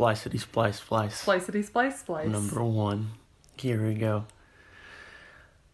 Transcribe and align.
Splicity 0.00 0.40
splice 0.40 0.78
splice. 0.78 1.26
Splicity 1.26 1.62
splice 1.62 2.00
splice. 2.00 2.26
Number 2.26 2.64
one. 2.64 3.10
Here 3.58 3.86
we 3.86 3.92
go. 3.92 4.24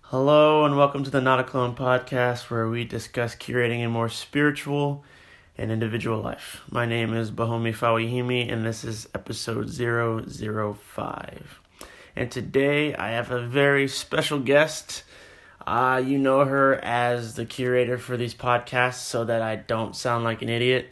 Hello 0.00 0.64
and 0.64 0.76
welcome 0.76 1.04
to 1.04 1.10
the 1.10 1.20
Not 1.20 1.38
a 1.38 1.44
Clone 1.44 1.76
podcast 1.76 2.50
where 2.50 2.68
we 2.68 2.82
discuss 2.82 3.36
curating 3.36 3.84
a 3.84 3.88
more 3.88 4.08
spiritual 4.08 5.04
and 5.56 5.70
individual 5.70 6.20
life. 6.20 6.62
My 6.68 6.86
name 6.86 7.14
is 7.14 7.30
Bahomi 7.30 7.72
Fawihimi 7.72 8.52
and 8.52 8.66
this 8.66 8.82
is 8.82 9.08
episode 9.14 9.70
005. 9.70 11.60
And 12.16 12.28
today 12.28 12.96
I 12.96 13.10
have 13.10 13.30
a 13.30 13.46
very 13.46 13.86
special 13.86 14.40
guest. 14.40 15.04
Uh, 15.64 16.02
you 16.04 16.18
know 16.18 16.44
her 16.44 16.74
as 16.84 17.36
the 17.36 17.44
curator 17.46 17.96
for 17.96 18.16
these 18.16 18.34
podcasts 18.34 18.94
so 18.94 19.24
that 19.24 19.40
I 19.40 19.54
don't 19.54 19.94
sound 19.94 20.24
like 20.24 20.42
an 20.42 20.48
idiot. 20.48 20.90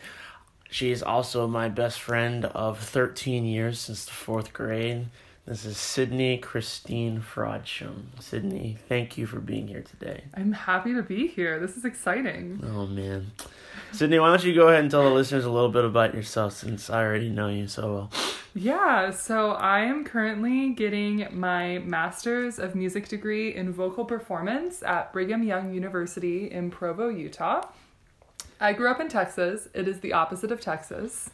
She 0.75 0.91
is 0.91 1.05
also 1.05 1.47
my 1.47 1.69
best 1.69 2.01
friend 2.01 2.47
of 2.47 2.81
13 2.81 3.45
years 3.45 3.79
since 3.79 4.07
the 4.07 4.11
fourth 4.11 4.53
grade. 4.53 5.07
This 5.47 5.65
is 5.65 5.77
Sydney 5.77 6.37
Christine 6.37 7.23
Frodsham. 7.23 8.07
Sydney, 8.19 8.77
thank 8.89 9.17
you 9.17 9.25
for 9.27 9.39
being 9.39 9.69
here 9.69 9.83
today. 9.83 10.25
I'm 10.35 10.51
happy 10.51 10.93
to 10.93 11.03
be 11.05 11.29
here. 11.29 11.61
This 11.61 11.77
is 11.77 11.85
exciting. 11.85 12.61
Oh, 12.67 12.89
man. 12.89 13.31
Sydney, 13.93 14.19
why 14.19 14.31
don't 14.31 14.43
you 14.43 14.53
go 14.53 14.67
ahead 14.67 14.81
and 14.81 14.91
tell 14.91 15.05
the 15.05 15.11
listeners 15.11 15.45
a 15.45 15.51
little 15.51 15.69
bit 15.69 15.85
about 15.85 16.13
yourself 16.13 16.55
since 16.55 16.91
I 16.91 17.05
already 17.05 17.31
know 17.31 17.47
you 17.47 17.69
so 17.69 17.95
well. 17.95 18.11
Yeah, 18.57 19.11
so 19.11 19.53
I 19.53 19.83
am 19.83 20.03
currently 20.03 20.71
getting 20.71 21.29
my 21.31 21.79
Master's 21.85 22.59
of 22.59 22.75
Music 22.75 23.07
degree 23.07 23.55
in 23.55 23.73
vocal 23.73 24.05
performance 24.05 24.83
at 24.83 25.13
Brigham 25.13 25.45
Young 25.45 25.73
University 25.73 26.51
in 26.51 26.73
Provo, 26.73 27.11
Utah. 27.11 27.63
I 28.61 28.73
grew 28.73 28.91
up 28.91 29.01
in 29.01 29.09
Texas. 29.09 29.69
It 29.75 29.89
is 29.89 30.01
the 30.01 30.13
opposite 30.13 30.53
of 30.53 30.61
Texas, 30.61 31.31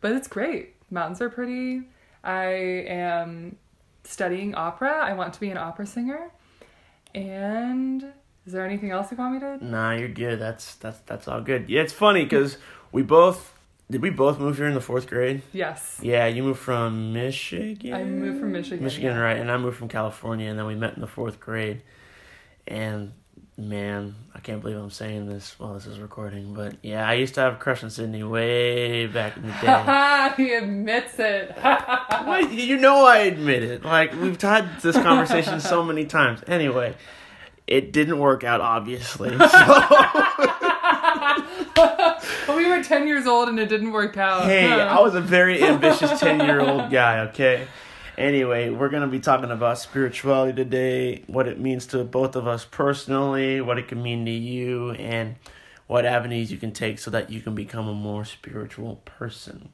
but 0.00 0.12
it's 0.12 0.28
great. 0.28 0.74
Mountains 0.90 1.20
are 1.20 1.30
pretty. 1.30 1.82
I 2.22 2.44
am 2.44 3.56
studying 4.04 4.54
opera. 4.54 4.92
I 4.92 5.14
want 5.14 5.34
to 5.34 5.40
be 5.40 5.50
an 5.50 5.58
opera 5.58 5.86
singer. 5.86 6.30
And 7.14 8.12
is 8.46 8.52
there 8.52 8.64
anything 8.64 8.90
else 8.90 9.10
you 9.10 9.16
want 9.16 9.34
me 9.34 9.40
to? 9.40 9.64
Nah, 9.64 9.92
you're 9.92 10.08
good. 10.08 10.38
That's 10.38 10.74
that's 10.76 11.00
that's 11.00 11.28
all 11.28 11.40
good. 11.40 11.68
Yeah, 11.68 11.82
it's 11.82 11.92
funny 11.92 12.24
because 12.24 12.58
we 12.90 13.02
both 13.02 13.54
did 13.90 14.00
we 14.00 14.10
both 14.10 14.38
move 14.38 14.56
here 14.56 14.66
in 14.66 14.74
the 14.74 14.80
fourth 14.80 15.06
grade? 15.06 15.42
Yes. 15.52 16.00
Yeah, 16.02 16.26
you 16.26 16.42
moved 16.42 16.60
from 16.60 17.12
Michigan. 17.12 17.92
I 17.92 18.04
moved 18.04 18.40
from 18.40 18.52
Michigan. 18.52 18.82
Michigan, 18.82 19.16
yeah. 19.16 19.20
right? 19.20 19.36
And 19.36 19.50
I 19.50 19.58
moved 19.58 19.76
from 19.76 19.88
California, 19.88 20.48
and 20.48 20.58
then 20.58 20.66
we 20.66 20.74
met 20.74 20.94
in 20.94 21.02
the 21.02 21.06
fourth 21.06 21.40
grade. 21.40 21.82
And 22.66 23.12
man, 23.68 24.14
I 24.34 24.40
can't 24.40 24.60
believe 24.60 24.76
I'm 24.76 24.90
saying 24.90 25.28
this 25.28 25.58
while 25.58 25.74
this 25.74 25.86
is 25.86 25.98
recording, 25.98 26.54
but 26.54 26.76
yeah, 26.82 27.08
I 27.08 27.14
used 27.14 27.34
to 27.34 27.40
have 27.40 27.54
a 27.54 27.56
crush 27.56 27.82
on 27.84 27.90
Sydney 27.90 28.22
way 28.22 29.06
back 29.06 29.36
in 29.36 29.42
the 29.42 29.52
day. 29.60 30.32
he 30.44 30.54
admits 30.54 31.18
it. 31.18 31.56
You 32.52 32.76
know 32.78 33.04
I 33.04 33.18
admit 33.18 33.62
it. 33.62 33.84
Like 33.84 34.12
we've 34.14 34.40
had 34.40 34.80
this 34.80 34.96
conversation 34.96 35.60
so 35.60 35.84
many 35.84 36.06
times. 36.06 36.42
Anyway, 36.46 36.94
it 37.66 37.92
didn't 37.92 38.18
work 38.18 38.44
out, 38.44 38.60
obviously. 38.60 39.30
So 39.30 39.36
we 42.56 42.68
were 42.68 42.82
10 42.82 43.06
years 43.06 43.26
old 43.26 43.48
and 43.48 43.58
it 43.58 43.68
didn't 43.68 43.92
work 43.92 44.16
out. 44.16 44.44
hey, 44.44 44.70
I 44.70 45.00
was 45.00 45.14
a 45.14 45.20
very 45.20 45.62
ambitious 45.62 46.20
ten-year-old 46.20 46.90
guy. 46.90 47.20
Okay. 47.28 47.66
Anyway, 48.18 48.68
we're 48.68 48.90
gonna 48.90 49.06
be 49.06 49.20
talking 49.20 49.50
about 49.50 49.78
spirituality 49.78 50.52
today, 50.52 51.24
what 51.26 51.48
it 51.48 51.58
means 51.58 51.86
to 51.86 52.04
both 52.04 52.36
of 52.36 52.46
us 52.46 52.64
personally, 52.64 53.60
what 53.60 53.78
it 53.78 53.88
can 53.88 54.02
mean 54.02 54.24
to 54.26 54.30
you, 54.30 54.90
and 54.92 55.36
what 55.86 56.04
avenues 56.04 56.52
you 56.52 56.58
can 56.58 56.72
take 56.72 56.98
so 56.98 57.10
that 57.10 57.30
you 57.30 57.40
can 57.40 57.54
become 57.54 57.88
a 57.88 57.94
more 57.94 58.24
spiritual 58.24 58.96
person. 59.04 59.70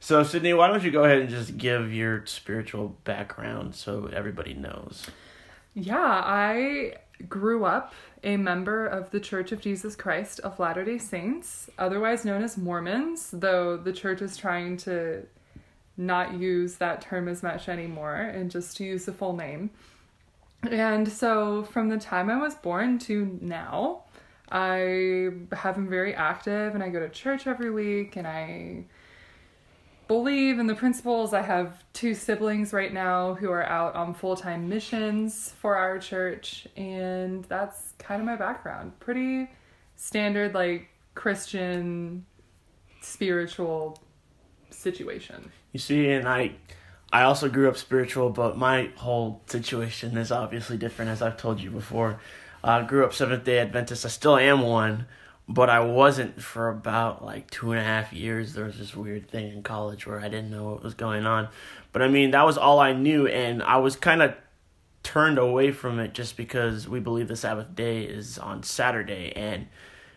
So, 0.00 0.22
Sydney, 0.22 0.52
why 0.52 0.68
don't 0.68 0.82
you 0.82 0.90
go 0.90 1.04
ahead 1.04 1.18
and 1.18 1.30
just 1.30 1.56
give 1.56 1.92
your 1.92 2.26
spiritual 2.26 2.96
background 3.04 3.74
so 3.74 4.10
everybody 4.12 4.52
knows? 4.52 5.06
Yeah, 5.74 5.96
I 5.98 6.96
grew 7.28 7.64
up 7.64 7.94
a 8.22 8.36
member 8.36 8.86
of 8.86 9.10
the 9.10 9.20
Church 9.20 9.50
of 9.50 9.60
Jesus 9.60 9.96
Christ 9.96 10.40
of 10.40 10.58
Latter 10.58 10.84
day 10.84 10.98
Saints, 10.98 11.70
otherwise 11.78 12.24
known 12.24 12.42
as 12.42 12.56
Mormons, 12.56 13.30
though 13.32 13.76
the 13.76 13.92
church 13.92 14.22
is 14.22 14.36
trying 14.36 14.76
to 14.78 15.26
not 15.96 16.34
use 16.34 16.76
that 16.76 17.00
term 17.00 17.28
as 17.28 17.42
much 17.42 17.68
anymore 17.68 18.16
and 18.16 18.50
just 18.50 18.76
to 18.78 18.84
use 18.84 19.04
the 19.04 19.12
full 19.12 19.34
name. 19.34 19.70
And 20.70 21.08
so 21.08 21.64
from 21.64 21.88
the 21.88 21.98
time 21.98 22.30
I 22.30 22.40
was 22.40 22.54
born 22.54 22.98
to 23.00 23.38
now, 23.40 24.04
I 24.50 25.28
have 25.52 25.76
been 25.76 25.88
very 25.88 26.14
active 26.14 26.74
and 26.74 26.82
I 26.82 26.88
go 26.88 27.00
to 27.00 27.08
church 27.08 27.46
every 27.46 27.70
week 27.70 28.16
and 28.16 28.26
I 28.26 28.84
believe 30.08 30.58
in 30.58 30.66
the 30.66 30.74
principles. 30.74 31.32
I 31.32 31.42
have 31.42 31.82
two 31.92 32.14
siblings 32.14 32.72
right 32.72 32.92
now 32.92 33.34
who 33.34 33.50
are 33.50 33.64
out 33.64 33.94
on 33.94 34.14
full 34.14 34.36
time 34.36 34.68
missions 34.68 35.54
for 35.58 35.76
our 35.76 35.98
church, 35.98 36.66
and 36.76 37.44
that's 37.44 37.94
kind 37.98 38.20
of 38.20 38.26
my 38.26 38.36
background. 38.36 38.98
Pretty 39.00 39.50
standard, 39.96 40.54
like 40.54 40.88
Christian, 41.14 42.26
spiritual 43.00 43.98
situation. 44.70 45.50
You 45.74 45.80
see, 45.80 46.08
and 46.08 46.28
I, 46.28 46.52
I 47.12 47.24
also 47.24 47.48
grew 47.48 47.68
up 47.68 47.76
spiritual, 47.76 48.30
but 48.30 48.56
my 48.56 48.90
whole 48.94 49.42
situation 49.46 50.16
is 50.16 50.30
obviously 50.30 50.76
different, 50.76 51.10
as 51.10 51.20
I've 51.20 51.36
told 51.36 51.60
you 51.60 51.68
before. 51.68 52.20
I 52.62 52.80
grew 52.82 53.04
up 53.04 53.12
Seventh 53.12 53.42
Day 53.42 53.58
Adventist. 53.58 54.06
I 54.06 54.08
still 54.08 54.36
am 54.36 54.62
one, 54.62 55.06
but 55.48 55.68
I 55.68 55.80
wasn't 55.80 56.40
for 56.40 56.68
about 56.68 57.24
like 57.24 57.50
two 57.50 57.72
and 57.72 57.80
a 57.80 57.82
half 57.82 58.12
years. 58.12 58.54
There 58.54 58.66
was 58.66 58.78
this 58.78 58.94
weird 58.94 59.28
thing 59.28 59.50
in 59.50 59.64
college 59.64 60.06
where 60.06 60.20
I 60.20 60.28
didn't 60.28 60.52
know 60.52 60.70
what 60.70 60.84
was 60.84 60.94
going 60.94 61.26
on, 61.26 61.48
but 61.92 62.02
I 62.02 62.08
mean 62.08 62.30
that 62.30 62.46
was 62.46 62.56
all 62.56 62.78
I 62.78 62.92
knew, 62.92 63.26
and 63.26 63.60
I 63.60 63.78
was 63.78 63.96
kind 63.96 64.22
of 64.22 64.32
turned 65.02 65.38
away 65.38 65.72
from 65.72 65.98
it 65.98 66.14
just 66.14 66.36
because 66.36 66.88
we 66.88 67.00
believe 67.00 67.26
the 67.26 67.34
Sabbath 67.34 67.74
day 67.74 68.04
is 68.04 68.38
on 68.38 68.62
Saturday, 68.62 69.32
and 69.34 69.66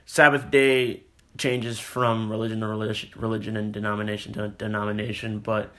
Sabbath 0.06 0.52
day 0.52 1.02
changes 1.38 1.80
from 1.80 2.30
religion 2.30 2.62
to 2.62 2.68
religion, 2.68 3.10
religion 3.16 3.58
and 3.58 3.74
denomination 3.74 4.34
to 4.34 4.50
denomination, 4.50 5.40
but 5.40 5.72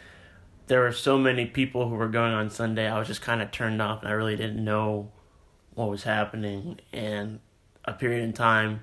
there 0.66 0.80
were 0.80 0.92
so 0.92 1.18
many 1.18 1.46
people 1.46 1.88
who 1.88 1.94
were 1.94 2.08
going 2.08 2.32
on 2.32 2.50
Sunday. 2.50 2.86
I 2.86 2.98
was 2.98 3.08
just 3.08 3.22
kind 3.22 3.42
of 3.42 3.50
turned 3.50 3.80
off, 3.80 4.02
and 4.02 4.08
I 4.08 4.12
really 4.12 4.36
didn't 4.36 4.62
know 4.62 5.10
what 5.74 5.88
was 5.88 6.02
happening. 6.02 6.80
And 6.92 7.40
a 7.84 7.92
period 7.92 8.22
in 8.22 8.32
time 8.32 8.80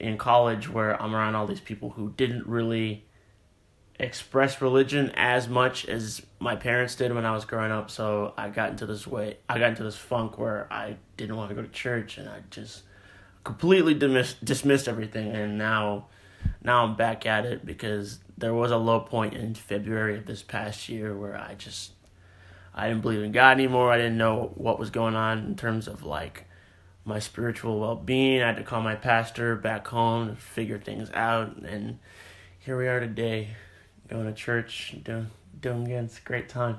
in 0.00 0.18
college 0.18 0.68
where 0.68 1.00
I'm 1.00 1.14
around 1.14 1.34
all 1.34 1.46
these 1.46 1.60
people 1.60 1.90
who 1.90 2.12
didn't 2.16 2.46
really 2.46 3.04
express 3.98 4.60
religion 4.60 5.10
as 5.14 5.48
much 5.48 5.86
as 5.86 6.20
my 6.38 6.54
parents 6.54 6.94
did 6.96 7.14
when 7.14 7.24
I 7.24 7.32
was 7.32 7.44
growing 7.44 7.72
up. 7.72 7.90
So 7.90 8.34
I 8.36 8.48
got 8.48 8.70
into 8.70 8.86
this 8.86 9.06
way, 9.06 9.38
I 9.48 9.58
got 9.58 9.70
into 9.70 9.84
this 9.84 9.96
funk 9.96 10.38
where 10.38 10.70
I 10.70 10.96
didn't 11.16 11.36
want 11.36 11.50
to 11.50 11.54
go 11.54 11.62
to 11.62 11.68
church, 11.68 12.18
and 12.18 12.28
I 12.28 12.40
just 12.50 12.82
completely 13.44 13.94
dismissed 13.94 14.44
dismissed 14.44 14.88
everything. 14.88 15.28
And 15.28 15.56
now, 15.58 16.06
now 16.62 16.84
I'm 16.84 16.96
back 16.96 17.26
at 17.26 17.46
it 17.46 17.64
because 17.64 18.20
there 18.36 18.54
was 18.54 18.70
a 18.70 18.76
low 18.76 19.00
point 19.00 19.34
in 19.34 19.54
February 19.54 20.18
of 20.18 20.26
this 20.26 20.42
past 20.42 20.88
year 20.88 21.16
where 21.16 21.36
I 21.36 21.54
just 21.54 21.92
I 22.74 22.88
didn't 22.88 23.02
believe 23.02 23.22
in 23.22 23.32
God 23.32 23.52
anymore. 23.52 23.90
I 23.90 23.96
didn't 23.96 24.18
know 24.18 24.52
what 24.54 24.78
was 24.78 24.90
going 24.90 25.14
on 25.14 25.38
in 25.38 25.56
terms 25.56 25.88
of 25.88 26.02
like 26.02 26.44
my 27.04 27.18
spiritual 27.18 27.80
well 27.80 27.96
being. 27.96 28.42
I 28.42 28.48
had 28.48 28.56
to 28.56 28.64
call 28.64 28.82
my 28.82 28.96
pastor 28.96 29.56
back 29.56 29.86
home 29.86 30.28
to 30.28 30.36
figure 30.36 30.78
things 30.78 31.10
out, 31.14 31.56
and 31.56 31.98
here 32.58 32.76
we 32.76 32.88
are 32.88 33.00
today, 33.00 33.48
going 34.08 34.26
to 34.26 34.32
church, 34.32 34.96
doing 35.02 35.28
doing 35.58 35.84
good. 35.84 36.04
It's 36.04 36.18
a 36.18 36.22
great 36.22 36.48
time. 36.48 36.78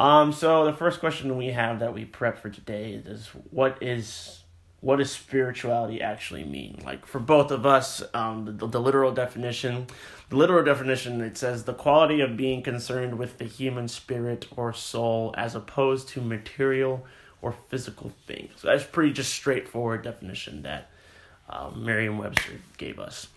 Um, 0.00 0.32
so 0.32 0.64
the 0.64 0.72
first 0.72 1.00
question 1.00 1.36
we 1.36 1.48
have 1.48 1.80
that 1.80 1.92
we 1.92 2.04
prep 2.04 2.38
for 2.38 2.48
today 2.48 2.92
is 2.92 3.26
what 3.50 3.82
is 3.82 4.44
what 4.80 4.96
does 4.96 5.10
spirituality 5.10 6.00
actually 6.00 6.44
mean? 6.44 6.78
Like 6.84 7.04
for 7.04 7.18
both 7.18 7.50
of 7.50 7.66
us, 7.66 8.02
um, 8.14 8.56
the, 8.58 8.66
the 8.66 8.80
literal 8.80 9.12
definition, 9.12 9.86
the 10.28 10.36
literal 10.36 10.64
definition, 10.64 11.20
it 11.20 11.36
says 11.36 11.64
the 11.64 11.74
quality 11.74 12.20
of 12.20 12.36
being 12.36 12.62
concerned 12.62 13.18
with 13.18 13.38
the 13.38 13.44
human 13.44 13.88
spirit 13.88 14.46
or 14.56 14.72
soul 14.72 15.34
as 15.36 15.54
opposed 15.54 16.08
to 16.10 16.20
material 16.20 17.04
or 17.42 17.52
physical 17.68 18.12
things. 18.26 18.52
So 18.56 18.68
that's 18.68 18.84
pretty 18.84 19.12
just 19.12 19.32
straightforward 19.32 20.02
definition 20.02 20.62
that 20.62 20.90
um, 21.50 21.84
Merriam-Webster 21.84 22.60
gave 22.76 22.98
us. 22.98 23.28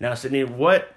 Now, 0.00 0.14
Sydney, 0.14 0.44
what 0.44 0.96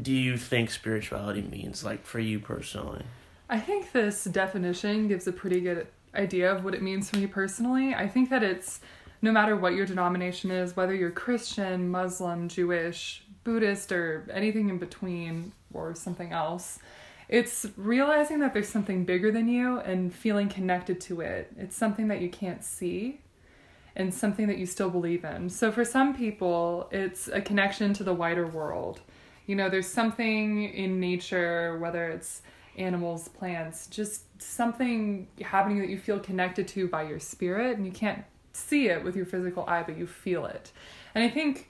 do 0.00 0.12
you 0.12 0.36
think 0.36 0.70
spirituality 0.70 1.42
means, 1.42 1.84
like 1.84 2.04
for 2.04 2.18
you 2.18 2.40
personally? 2.40 3.04
I 3.48 3.60
think 3.60 3.92
this 3.92 4.24
definition 4.24 5.08
gives 5.08 5.26
a 5.26 5.32
pretty 5.32 5.60
good 5.60 5.86
idea 6.14 6.50
of 6.50 6.64
what 6.64 6.74
it 6.74 6.82
means 6.82 7.10
for 7.10 7.18
me 7.18 7.26
personally. 7.26 7.94
I 7.94 8.08
think 8.08 8.30
that 8.30 8.42
it's 8.42 8.80
no 9.22 9.32
matter 9.32 9.56
what 9.56 9.74
your 9.74 9.86
denomination 9.86 10.50
is, 10.50 10.76
whether 10.76 10.94
you're 10.94 11.10
Christian, 11.10 11.88
Muslim, 11.88 12.48
Jewish, 12.48 13.22
Buddhist, 13.44 13.92
or 13.92 14.28
anything 14.32 14.68
in 14.68 14.78
between, 14.78 15.52
or 15.72 15.94
something 15.94 16.32
else, 16.32 16.80
it's 17.28 17.66
realizing 17.76 18.40
that 18.40 18.52
there's 18.52 18.68
something 18.68 19.04
bigger 19.04 19.30
than 19.30 19.48
you 19.48 19.78
and 19.78 20.12
feeling 20.12 20.48
connected 20.48 21.00
to 21.02 21.20
it. 21.20 21.52
It's 21.56 21.76
something 21.76 22.08
that 22.08 22.20
you 22.20 22.28
can't 22.28 22.62
see 22.62 23.20
and 23.94 24.12
something 24.12 24.48
that 24.48 24.58
you 24.58 24.66
still 24.66 24.90
believe 24.90 25.24
in. 25.24 25.48
So 25.48 25.70
for 25.70 25.84
some 25.84 26.14
people, 26.14 26.88
it's 26.90 27.28
a 27.28 27.40
connection 27.40 27.94
to 27.94 28.04
the 28.04 28.12
wider 28.12 28.46
world. 28.46 29.00
You 29.46 29.56
know, 29.56 29.68
there's 29.68 29.88
something 29.88 30.64
in 30.64 31.00
nature, 31.00 31.78
whether 31.78 32.08
it's 32.08 32.42
animals, 32.76 33.28
plants, 33.28 33.86
just 33.86 34.24
something 34.40 35.28
happening 35.42 35.78
that 35.80 35.88
you 35.88 35.98
feel 35.98 36.18
connected 36.18 36.66
to 36.68 36.88
by 36.88 37.02
your 37.02 37.18
spirit, 37.18 37.76
and 37.76 37.86
you 37.86 37.92
can't 37.92 38.24
see 38.52 38.88
it 38.88 39.02
with 39.04 39.16
your 39.16 39.26
physical 39.26 39.64
eye, 39.66 39.82
but 39.82 39.96
you 39.96 40.06
feel 40.06 40.46
it. 40.46 40.72
And 41.14 41.24
I 41.24 41.28
think 41.28 41.68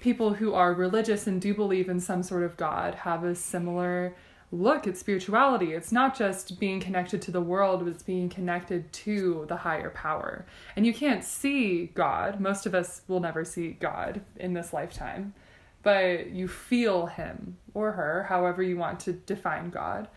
people 0.00 0.34
who 0.34 0.54
are 0.54 0.74
religious 0.74 1.26
and 1.26 1.40
do 1.40 1.54
believe 1.54 1.88
in 1.88 2.00
some 2.00 2.22
sort 2.22 2.42
of 2.42 2.56
God 2.56 2.94
have 2.94 3.24
a 3.24 3.34
similar 3.34 4.14
look 4.52 4.86
at 4.86 4.96
spirituality. 4.96 5.72
It's 5.72 5.92
not 5.92 6.16
just 6.16 6.60
being 6.60 6.80
connected 6.80 7.20
to 7.22 7.30
the 7.30 7.40
world, 7.40 7.80
but 7.80 7.88
it's 7.88 8.02
being 8.02 8.28
connected 8.28 8.92
to 8.92 9.44
the 9.48 9.56
higher 9.56 9.90
power. 9.90 10.46
And 10.76 10.86
you 10.86 10.94
can't 10.94 11.24
see 11.24 11.86
God. 11.94 12.40
Most 12.40 12.66
of 12.66 12.74
us 12.74 13.02
will 13.08 13.20
never 13.20 13.44
see 13.44 13.70
God 13.72 14.20
in 14.36 14.54
this 14.54 14.72
lifetime, 14.72 15.34
but 15.82 16.30
you 16.30 16.46
feel 16.48 17.06
Him 17.06 17.56
or 17.74 17.92
her, 17.92 18.24
however 18.24 18.62
you 18.62 18.76
want 18.76 19.00
to 19.00 19.12
define 19.12 19.70
God. 19.70 20.08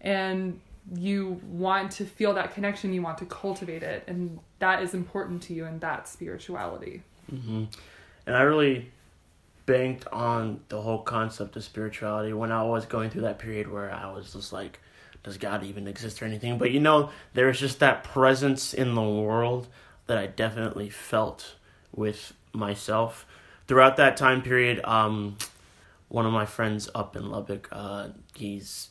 And 0.00 0.60
you 0.94 1.40
want 1.44 1.90
to 1.92 2.04
feel 2.04 2.34
that 2.34 2.54
connection, 2.54 2.92
you 2.92 3.02
want 3.02 3.18
to 3.18 3.26
cultivate 3.26 3.82
it, 3.82 4.04
and 4.06 4.38
that 4.58 4.82
is 4.82 4.94
important 4.94 5.42
to 5.44 5.54
you, 5.54 5.64
and 5.64 5.80
that's 5.80 6.10
spirituality. 6.10 7.02
Mm-hmm. 7.32 7.64
And 8.26 8.36
I 8.36 8.42
really 8.42 8.90
banked 9.66 10.06
on 10.08 10.60
the 10.70 10.80
whole 10.80 11.02
concept 11.02 11.56
of 11.56 11.62
spirituality 11.62 12.32
when 12.32 12.50
I 12.50 12.62
was 12.62 12.86
going 12.86 13.10
through 13.10 13.22
that 13.22 13.38
period 13.38 13.70
where 13.70 13.92
I 13.92 14.10
was 14.10 14.32
just 14.32 14.52
like, 14.52 14.80
does 15.22 15.36
God 15.36 15.62
even 15.62 15.86
exist 15.86 16.22
or 16.22 16.24
anything? 16.24 16.56
But 16.56 16.70
you 16.70 16.80
know, 16.80 17.10
there's 17.34 17.60
just 17.60 17.80
that 17.80 18.02
presence 18.04 18.72
in 18.72 18.94
the 18.94 19.02
world 19.02 19.68
that 20.06 20.16
I 20.16 20.26
definitely 20.26 20.88
felt 20.88 21.54
with 21.94 22.32
myself 22.52 23.26
throughout 23.66 23.96
that 23.98 24.16
time 24.16 24.40
period. 24.40 24.80
Um, 24.84 25.36
one 26.08 26.24
of 26.24 26.32
my 26.32 26.46
friends 26.46 26.88
up 26.94 27.14
in 27.14 27.30
Lubbock, 27.30 27.68
uh, 27.70 28.08
he's 28.34 28.88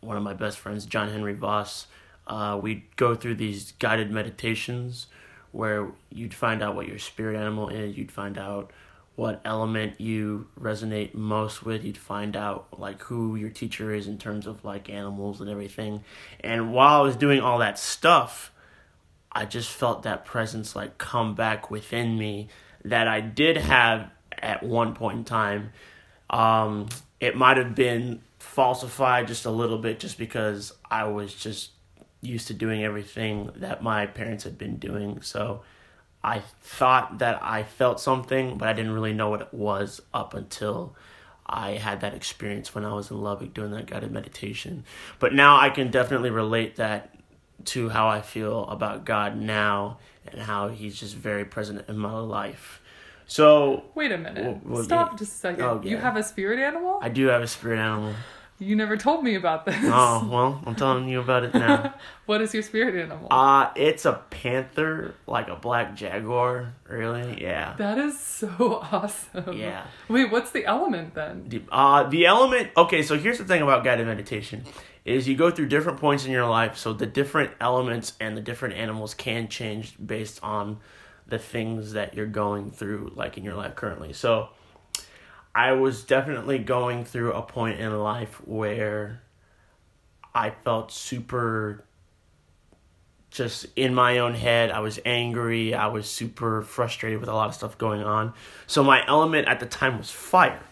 one 0.00 0.16
of 0.16 0.22
my 0.22 0.34
best 0.34 0.58
friends, 0.58 0.86
John 0.86 1.10
Henry 1.10 1.34
Voss. 1.34 1.86
Uh, 2.26 2.58
we'd 2.62 2.84
go 2.96 3.14
through 3.14 3.34
these 3.34 3.72
guided 3.78 4.10
meditations 4.10 5.06
where 5.52 5.88
you'd 6.10 6.34
find 6.34 6.62
out 6.62 6.76
what 6.76 6.86
your 6.86 6.98
spirit 6.98 7.36
animal 7.36 7.68
is, 7.68 7.96
you'd 7.96 8.12
find 8.12 8.38
out 8.38 8.70
what 9.16 9.40
element 9.44 10.00
you 10.00 10.46
resonate 10.58 11.12
most 11.12 11.62
with. 11.62 11.84
You'd 11.84 11.98
find 11.98 12.36
out 12.36 12.68
like 12.78 13.02
who 13.02 13.36
your 13.36 13.50
teacher 13.50 13.92
is 13.92 14.06
in 14.06 14.16
terms 14.16 14.46
of 14.46 14.64
like 14.64 14.88
animals 14.88 15.40
and 15.40 15.50
everything. 15.50 16.04
And 16.40 16.72
while 16.72 17.00
I 17.00 17.02
was 17.02 17.16
doing 17.16 17.40
all 17.40 17.58
that 17.58 17.78
stuff, 17.78 18.52
I 19.30 19.44
just 19.44 19.70
felt 19.70 20.04
that 20.04 20.24
presence 20.24 20.74
like 20.74 20.96
come 20.96 21.34
back 21.34 21.70
within 21.70 22.16
me 22.16 22.48
that 22.84 23.08
I 23.08 23.20
did 23.20 23.58
have 23.58 24.10
at 24.38 24.62
one 24.62 24.94
point 24.94 25.18
in 25.18 25.24
time. 25.24 25.72
Um, 26.30 26.88
it 27.20 27.36
might 27.36 27.58
have 27.58 27.74
been 27.74 28.22
falsified 28.40 29.28
just 29.28 29.44
a 29.44 29.50
little 29.50 29.78
bit 29.78 30.00
just 30.00 30.18
because 30.18 30.72
I 30.90 31.04
was 31.04 31.32
just 31.32 31.70
used 32.20 32.48
to 32.48 32.54
doing 32.54 32.82
everything 32.82 33.50
that 33.56 33.82
my 33.82 34.06
parents 34.06 34.44
had 34.44 34.58
been 34.58 34.76
doing. 34.76 35.22
So 35.22 35.62
I 36.24 36.40
thought 36.62 37.18
that 37.18 37.38
I 37.42 37.62
felt 37.62 38.00
something, 38.00 38.58
but 38.58 38.68
I 38.68 38.72
didn't 38.72 38.92
really 38.92 39.12
know 39.12 39.30
what 39.30 39.42
it 39.42 39.54
was 39.54 40.02
up 40.12 40.34
until 40.34 40.96
I 41.46 41.72
had 41.72 42.00
that 42.00 42.14
experience 42.14 42.74
when 42.74 42.84
I 42.84 42.94
was 42.94 43.10
in 43.10 43.20
Lubbock 43.20 43.54
doing 43.54 43.70
that 43.72 43.86
guided 43.86 44.10
meditation. 44.10 44.84
But 45.18 45.34
now 45.34 45.58
I 45.58 45.70
can 45.70 45.90
definitely 45.90 46.30
relate 46.30 46.76
that 46.76 47.14
to 47.66 47.90
how 47.90 48.08
I 48.08 48.20
feel 48.22 48.66
about 48.68 49.04
God 49.04 49.36
now 49.36 49.98
and 50.26 50.40
how 50.40 50.68
He's 50.68 50.98
just 50.98 51.14
very 51.14 51.44
present 51.44 51.88
in 51.88 51.98
my 51.98 52.18
life. 52.18 52.80
So 53.30 53.84
wait 53.94 54.10
a 54.10 54.18
minute. 54.18 54.44
Well, 54.44 54.60
well, 54.64 54.82
Stop 54.82 55.16
just 55.16 55.32
a 55.32 55.36
second. 55.36 55.62
Oh, 55.62 55.80
yeah. 55.84 55.90
You 55.92 55.96
have 55.98 56.16
a 56.16 56.22
spirit 56.22 56.58
animal? 56.58 56.98
I 57.00 57.08
do 57.08 57.26
have 57.26 57.42
a 57.42 57.46
spirit 57.46 57.78
animal. 57.78 58.12
You 58.58 58.74
never 58.74 58.96
told 58.96 59.22
me 59.22 59.36
about 59.36 59.64
this. 59.66 59.76
Oh 59.84 60.28
well, 60.28 60.60
I'm 60.66 60.74
telling 60.74 61.08
you 61.08 61.20
about 61.20 61.44
it 61.44 61.54
now. 61.54 61.94
what 62.26 62.42
is 62.42 62.52
your 62.52 62.64
spirit 62.64 63.00
animal? 63.00 63.28
Uh 63.30 63.70
it's 63.76 64.04
a 64.04 64.14
panther, 64.30 65.14
like 65.28 65.46
a 65.46 65.54
black 65.54 65.94
jaguar. 65.94 66.74
Really? 66.88 67.40
Yeah. 67.40 67.76
That 67.78 67.98
is 67.98 68.18
so 68.18 68.80
awesome. 68.92 69.56
Yeah. 69.56 69.86
Wait, 70.08 70.32
what's 70.32 70.50
the 70.50 70.66
element 70.66 71.14
then? 71.14 71.48
The, 71.48 71.62
uh, 71.70 72.02
the 72.08 72.26
element. 72.26 72.70
Okay, 72.76 73.04
so 73.04 73.16
here's 73.16 73.38
the 73.38 73.44
thing 73.44 73.62
about 73.62 73.84
guided 73.84 74.08
meditation, 74.08 74.64
is 75.04 75.28
you 75.28 75.36
go 75.36 75.52
through 75.52 75.68
different 75.68 76.00
points 76.00 76.26
in 76.26 76.32
your 76.32 76.46
life, 76.46 76.76
so 76.76 76.92
the 76.92 77.06
different 77.06 77.52
elements 77.60 78.14
and 78.18 78.36
the 78.36 78.42
different 78.42 78.74
animals 78.74 79.14
can 79.14 79.46
change 79.46 79.94
based 80.04 80.42
on 80.42 80.80
the 81.30 81.38
things 81.38 81.92
that 81.92 82.14
you're 82.14 82.26
going 82.26 82.70
through, 82.70 83.12
like 83.14 83.38
in 83.38 83.44
your 83.44 83.54
life 83.54 83.74
currently. 83.76 84.12
So 84.12 84.48
I 85.54 85.72
was 85.72 86.04
definitely 86.04 86.58
going 86.58 87.04
through 87.04 87.32
a 87.32 87.42
point 87.42 87.80
in 87.80 87.98
life 87.98 88.40
where 88.46 89.22
I 90.34 90.50
felt 90.50 90.92
super 90.92 91.84
just 93.30 93.66
in 93.76 93.94
my 93.94 94.18
own 94.18 94.34
head. 94.34 94.70
I 94.70 94.80
was 94.80 94.98
angry. 95.04 95.72
I 95.74 95.86
was 95.86 96.08
super 96.08 96.62
frustrated 96.62 97.20
with 97.20 97.28
a 97.28 97.34
lot 97.34 97.48
of 97.48 97.54
stuff 97.54 97.78
going 97.78 98.02
on. 98.02 98.34
So 98.66 98.82
my 98.82 99.06
element 99.06 99.48
at 99.48 99.60
the 99.60 99.66
time 99.66 99.98
was 99.98 100.10
fire. 100.10 100.62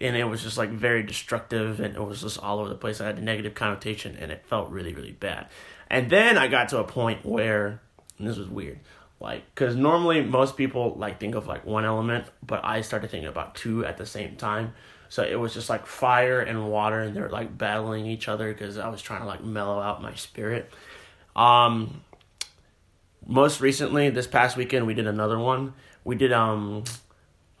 And 0.00 0.16
it 0.16 0.24
was 0.24 0.42
just 0.42 0.58
like 0.58 0.70
very 0.70 1.02
destructive 1.02 1.80
and 1.80 1.94
it 1.94 2.02
was 2.02 2.22
just 2.22 2.38
all 2.38 2.58
over 2.58 2.68
the 2.68 2.74
place. 2.74 3.00
I 3.00 3.06
had 3.06 3.18
a 3.18 3.22
negative 3.22 3.54
connotation 3.54 4.16
and 4.18 4.30
it 4.30 4.44
felt 4.46 4.70
really, 4.70 4.94
really 4.94 5.12
bad. 5.12 5.48
And 5.90 6.10
then 6.10 6.36
I 6.36 6.48
got 6.48 6.70
to 6.70 6.78
a 6.78 6.84
point 6.84 7.24
where, 7.24 7.80
this 8.18 8.36
was 8.36 8.48
weird, 8.48 8.80
like 9.20 9.44
because 9.54 9.76
normally 9.76 10.22
most 10.22 10.56
people 10.56 10.94
like 10.98 11.18
think 11.18 11.34
of 11.34 11.46
like 11.46 11.64
one 11.64 11.84
element 11.84 12.26
but 12.42 12.62
i 12.64 12.82
started 12.82 13.10
thinking 13.10 13.28
about 13.28 13.54
two 13.54 13.84
at 13.84 13.96
the 13.96 14.06
same 14.06 14.36
time. 14.36 14.74
So 15.08 15.22
it 15.22 15.36
was 15.36 15.54
just 15.54 15.70
like 15.70 15.86
fire 15.86 16.40
and 16.40 16.68
water 16.68 17.00
and 17.00 17.14
they're 17.14 17.28
like 17.28 17.56
battling 17.56 18.06
each 18.06 18.28
other 18.28 18.52
because 18.52 18.76
i 18.76 18.88
was 18.88 19.00
trying 19.00 19.20
to 19.20 19.26
like 19.26 19.42
mellow 19.42 19.80
out 19.80 20.02
my 20.02 20.14
spirit. 20.14 20.70
Um 21.34 22.02
most 23.26 23.60
recently 23.60 24.10
this 24.10 24.26
past 24.26 24.56
weekend 24.56 24.86
we 24.86 24.94
did 24.94 25.06
another 25.06 25.38
one. 25.38 25.74
We 26.04 26.16
did 26.16 26.32
um 26.32 26.84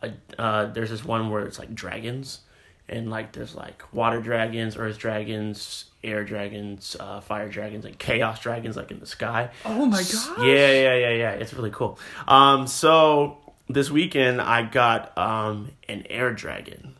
a, 0.02 0.12
uh 0.38 0.66
there's 0.66 0.90
this 0.90 1.04
one 1.04 1.30
where 1.30 1.44
it's 1.44 1.58
like 1.58 1.74
dragons 1.74 2.40
and 2.88 3.10
like 3.10 3.32
there's 3.32 3.54
like 3.54 3.82
water 3.92 4.20
dragons 4.20 4.76
earth 4.76 4.98
dragons 4.98 5.86
air 6.06 6.24
dragons, 6.24 6.96
uh, 6.98 7.20
fire 7.20 7.48
dragons, 7.48 7.84
and 7.84 7.98
chaos 7.98 8.40
dragons, 8.40 8.76
like 8.76 8.90
in 8.90 9.00
the 9.00 9.06
sky. 9.06 9.50
Oh 9.64 9.84
my 9.86 10.02
god! 10.02 10.46
Yeah, 10.46 10.70
yeah, 10.70 10.94
yeah, 10.94 11.10
yeah. 11.10 11.30
It's 11.32 11.52
really 11.52 11.70
cool. 11.70 11.98
Um, 12.28 12.66
so 12.66 13.38
this 13.68 13.90
weekend 13.90 14.40
I 14.40 14.62
got 14.62 15.16
um 15.18 15.72
an 15.88 16.06
air 16.08 16.32
dragon. 16.32 16.94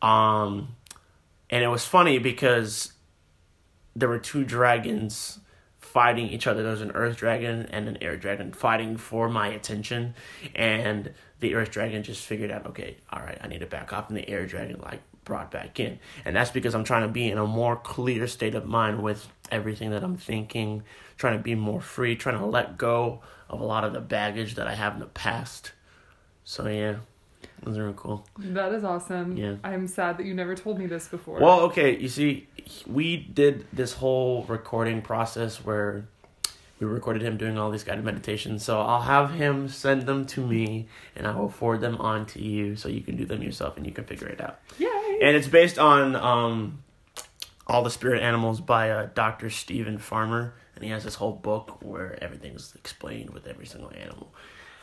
Um, 0.00 0.76
and 1.50 1.62
it 1.62 1.68
was 1.68 1.84
funny 1.84 2.18
because 2.18 2.92
there 3.94 4.08
were 4.08 4.18
two 4.18 4.44
dragons 4.44 5.38
fighting 5.78 6.28
each 6.28 6.46
other. 6.46 6.62
There 6.62 6.72
was 6.72 6.80
an 6.80 6.92
earth 6.92 7.18
dragon 7.18 7.66
and 7.70 7.88
an 7.88 7.98
air 8.00 8.16
dragon 8.16 8.52
fighting 8.52 8.96
for 8.96 9.28
my 9.28 9.48
attention, 9.48 10.14
and 10.54 11.12
the 11.42 11.54
earth 11.54 11.70
dragon 11.70 12.02
just 12.02 12.24
figured 12.24 12.50
out, 12.50 12.66
okay, 12.68 12.96
all 13.12 13.20
right, 13.20 13.36
I 13.42 13.48
need 13.48 13.60
to 13.60 13.66
back 13.66 13.92
off, 13.92 14.08
and 14.08 14.16
the 14.16 14.26
air 14.28 14.46
dragon 14.46 14.80
like 14.80 15.00
brought 15.24 15.50
back 15.50 15.78
in. 15.78 15.98
And 16.24 16.34
that's 16.34 16.50
because 16.50 16.74
I'm 16.74 16.84
trying 16.84 17.02
to 17.02 17.08
be 17.08 17.30
in 17.30 17.36
a 17.36 17.46
more 17.46 17.76
clear 17.76 18.26
state 18.26 18.54
of 18.54 18.64
mind 18.64 19.02
with 19.02 19.28
everything 19.50 19.90
that 19.90 20.02
I'm 20.02 20.16
thinking, 20.16 20.82
trying 21.18 21.36
to 21.36 21.42
be 21.42 21.54
more 21.54 21.82
free, 21.82 22.16
trying 22.16 22.38
to 22.38 22.46
let 22.46 22.78
go 22.78 23.20
of 23.50 23.60
a 23.60 23.64
lot 23.64 23.84
of 23.84 23.92
the 23.92 24.00
baggage 24.00 24.54
that 24.54 24.66
I 24.66 24.74
have 24.74 24.94
in 24.94 25.00
the 25.00 25.06
past. 25.06 25.72
So 26.44 26.66
yeah. 26.66 26.96
Those 27.62 27.78
are 27.78 27.82
really 27.82 27.94
cool. 27.96 28.26
That 28.38 28.72
is 28.72 28.82
awesome. 28.82 29.36
Yeah. 29.36 29.54
I'm 29.62 29.86
sad 29.86 30.18
that 30.18 30.26
you 30.26 30.34
never 30.34 30.56
told 30.56 30.78
me 30.78 30.86
this 30.86 31.06
before. 31.06 31.38
Well, 31.38 31.60
okay, 31.60 31.96
you 31.96 32.08
see, 32.08 32.48
we 32.86 33.16
did 33.16 33.66
this 33.72 33.92
whole 33.92 34.44
recording 34.48 35.00
process 35.00 35.64
where 35.64 36.08
we 36.82 36.92
recorded 36.92 37.22
him 37.22 37.36
doing 37.36 37.58
all 37.58 37.70
these 37.70 37.84
guided 37.84 38.04
meditations. 38.04 38.64
So 38.64 38.80
I'll 38.80 39.02
have 39.02 39.32
him 39.32 39.68
send 39.68 40.02
them 40.02 40.26
to 40.26 40.44
me 40.44 40.88
and 41.14 41.26
I 41.26 41.36
will 41.36 41.48
forward 41.48 41.80
them 41.80 41.96
on 41.96 42.26
to 42.26 42.42
you 42.42 42.76
so 42.76 42.88
you 42.88 43.00
can 43.00 43.16
do 43.16 43.24
them 43.24 43.42
yourself 43.42 43.76
and 43.76 43.86
you 43.86 43.92
can 43.92 44.04
figure 44.04 44.28
it 44.28 44.40
out. 44.40 44.60
Yay! 44.78 45.18
And 45.22 45.36
it's 45.36 45.48
based 45.48 45.78
on 45.78 46.16
um, 46.16 46.82
All 47.66 47.82
the 47.82 47.90
Spirit 47.90 48.22
Animals 48.22 48.60
by 48.60 48.90
uh, 48.90 49.08
Dr. 49.14 49.50
Steven 49.50 49.98
Farmer. 49.98 50.54
And 50.74 50.84
he 50.84 50.90
has 50.90 51.04
this 51.04 51.14
whole 51.14 51.32
book 51.32 51.82
where 51.82 52.18
everything's 52.22 52.74
explained 52.74 53.30
with 53.30 53.46
every 53.46 53.66
single 53.66 53.92
animal. 53.94 54.32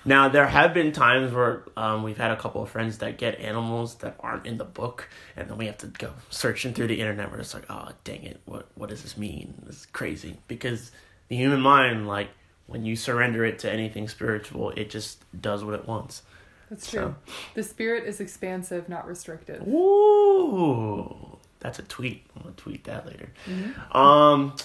Now, 0.05 0.29
there 0.29 0.47
have 0.47 0.73
been 0.73 0.93
times 0.93 1.33
where 1.33 1.63
um, 1.75 2.03
we've 2.03 2.17
had 2.17 2.31
a 2.31 2.37
couple 2.37 2.63
of 2.63 2.69
friends 2.69 2.99
that 2.99 3.17
get 3.17 3.37
animals 3.39 3.95
that 3.95 4.15
aren't 4.21 4.45
in 4.45 4.57
the 4.57 4.63
book, 4.63 5.09
and 5.35 5.49
then 5.49 5.57
we 5.57 5.65
have 5.65 5.77
to 5.79 5.87
go 5.87 6.13
searching 6.29 6.73
through 6.73 6.87
the 6.87 7.01
internet. 7.01 7.29
We're 7.29 7.39
just 7.39 7.53
like, 7.53 7.65
oh, 7.69 7.89
dang 8.05 8.23
it, 8.23 8.39
what 8.45 8.69
what 8.75 8.89
does 8.89 9.03
this 9.03 9.17
mean? 9.17 9.53
It's 9.67 9.85
crazy 9.87 10.37
because 10.47 10.91
the 11.29 11.35
human 11.35 11.61
mind, 11.61 12.07
like 12.07 12.29
when 12.67 12.85
you 12.85 12.95
surrender 12.95 13.45
it 13.45 13.59
to 13.59 13.71
anything 13.71 14.07
spiritual, 14.07 14.71
it 14.71 14.89
just 14.89 15.23
does 15.41 15.63
what 15.63 15.73
it 15.73 15.87
wants. 15.87 16.23
That's 16.69 16.91
true. 16.91 17.15
So. 17.25 17.33
The 17.55 17.63
spirit 17.63 18.03
is 18.03 18.19
expansive, 18.19 18.89
not 18.89 19.07
restrictive. 19.07 19.67
Ooh, 19.67 21.37
that's 21.59 21.79
a 21.79 21.83
tweet. 21.83 22.25
I'm 22.35 22.43
gonna 22.43 22.55
tweet 22.55 22.83
that 22.83 23.07
later. 23.07 23.31
Mm-hmm. 23.47 23.97
Um, 23.97 24.55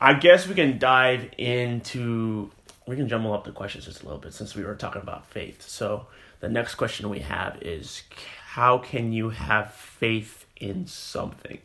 I 0.00 0.14
guess 0.14 0.46
we 0.46 0.54
can 0.54 0.78
dive 0.78 1.30
into. 1.38 2.50
We 2.86 2.96
can 2.96 3.08
jumble 3.08 3.32
up 3.32 3.44
the 3.44 3.52
questions 3.52 3.86
just 3.86 4.02
a 4.02 4.04
little 4.04 4.20
bit 4.20 4.34
since 4.34 4.54
we 4.54 4.62
were 4.62 4.74
talking 4.74 5.00
about 5.00 5.26
faith. 5.26 5.62
So 5.62 6.06
the 6.40 6.50
next 6.50 6.74
question 6.74 7.08
we 7.08 7.20
have 7.20 7.62
is, 7.62 8.02
how 8.44 8.76
can 8.76 9.14
you 9.14 9.30
have 9.30 9.72
faith 9.72 10.44
in 10.56 10.86
something. 10.86 11.58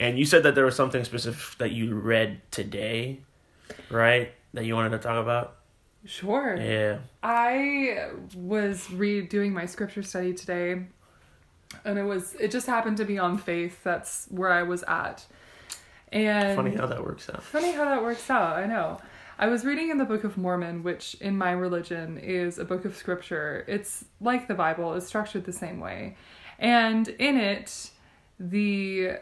And 0.00 0.18
you 0.18 0.24
said 0.24 0.42
that 0.44 0.54
there 0.54 0.64
was 0.64 0.76
something 0.76 1.04
specific 1.04 1.58
that 1.58 1.72
you 1.72 1.94
read 1.94 2.40
today, 2.50 3.20
right? 3.90 4.32
That 4.54 4.64
you 4.64 4.74
wanted 4.74 4.90
to 4.90 4.98
talk 4.98 5.22
about? 5.22 5.56
Sure. 6.04 6.56
Yeah. 6.56 6.98
I 7.22 8.10
was 8.34 8.86
redoing 8.86 9.52
my 9.52 9.66
scripture 9.66 10.02
study 10.02 10.32
today, 10.32 10.84
and 11.84 11.98
it 11.98 12.04
was 12.04 12.34
it 12.34 12.50
just 12.50 12.66
happened 12.66 12.96
to 12.98 13.04
be 13.04 13.18
on 13.18 13.36
faith. 13.38 13.82
That's 13.84 14.26
where 14.30 14.50
I 14.50 14.62
was 14.62 14.82
at. 14.84 15.26
And 16.10 16.56
Funny 16.56 16.74
how 16.74 16.86
that 16.86 17.04
works 17.04 17.28
out. 17.28 17.42
funny 17.42 17.72
how 17.72 17.84
that 17.84 18.02
works 18.02 18.30
out. 18.30 18.56
I 18.56 18.66
know. 18.66 19.00
I 19.38 19.46
was 19.48 19.64
reading 19.64 19.90
in 19.90 19.98
the 19.98 20.04
Book 20.04 20.24
of 20.24 20.36
Mormon, 20.38 20.82
which 20.82 21.14
in 21.20 21.36
my 21.36 21.50
religion 21.52 22.18
is 22.18 22.58
a 22.58 22.64
book 22.64 22.84
of 22.84 22.96
scripture. 22.96 23.64
It's 23.68 24.04
like 24.20 24.48
the 24.48 24.54
Bible, 24.54 24.94
it's 24.94 25.06
structured 25.06 25.44
the 25.44 25.52
same 25.52 25.78
way. 25.78 26.16
And 26.58 27.06
in 27.06 27.36
it, 27.36 27.90
the 28.40 29.18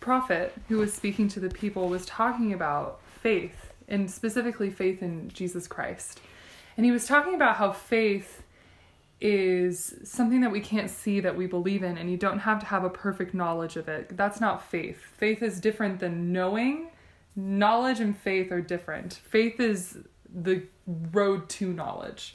prophet 0.00 0.54
who 0.68 0.78
was 0.78 0.94
speaking 0.94 1.28
to 1.28 1.40
the 1.40 1.50
people 1.50 1.88
was 1.88 2.06
talking 2.06 2.52
about 2.54 3.00
faith, 3.20 3.71
and 3.88 4.10
specifically 4.10 4.70
faith 4.70 5.02
in 5.02 5.28
Jesus 5.28 5.66
Christ. 5.66 6.20
And 6.76 6.86
he 6.86 6.92
was 6.92 7.06
talking 7.06 7.34
about 7.34 7.56
how 7.56 7.72
faith 7.72 8.42
is 9.20 9.94
something 10.02 10.40
that 10.40 10.50
we 10.50 10.60
can't 10.60 10.90
see 10.90 11.20
that 11.20 11.36
we 11.36 11.46
believe 11.46 11.82
in, 11.82 11.96
and 11.96 12.10
you 12.10 12.16
don't 12.16 12.40
have 12.40 12.58
to 12.58 12.66
have 12.66 12.82
a 12.82 12.90
perfect 12.90 13.34
knowledge 13.34 13.76
of 13.76 13.88
it. 13.88 14.16
That's 14.16 14.40
not 14.40 14.68
faith. 14.68 14.98
Faith 15.16 15.42
is 15.42 15.60
different 15.60 16.00
than 16.00 16.32
knowing. 16.32 16.90
Knowledge 17.36 18.00
and 18.00 18.18
faith 18.18 18.50
are 18.50 18.60
different. 18.60 19.20
Faith 19.24 19.60
is 19.60 19.98
the 20.28 20.64
road 20.86 21.48
to 21.50 21.72
knowledge. 21.72 22.34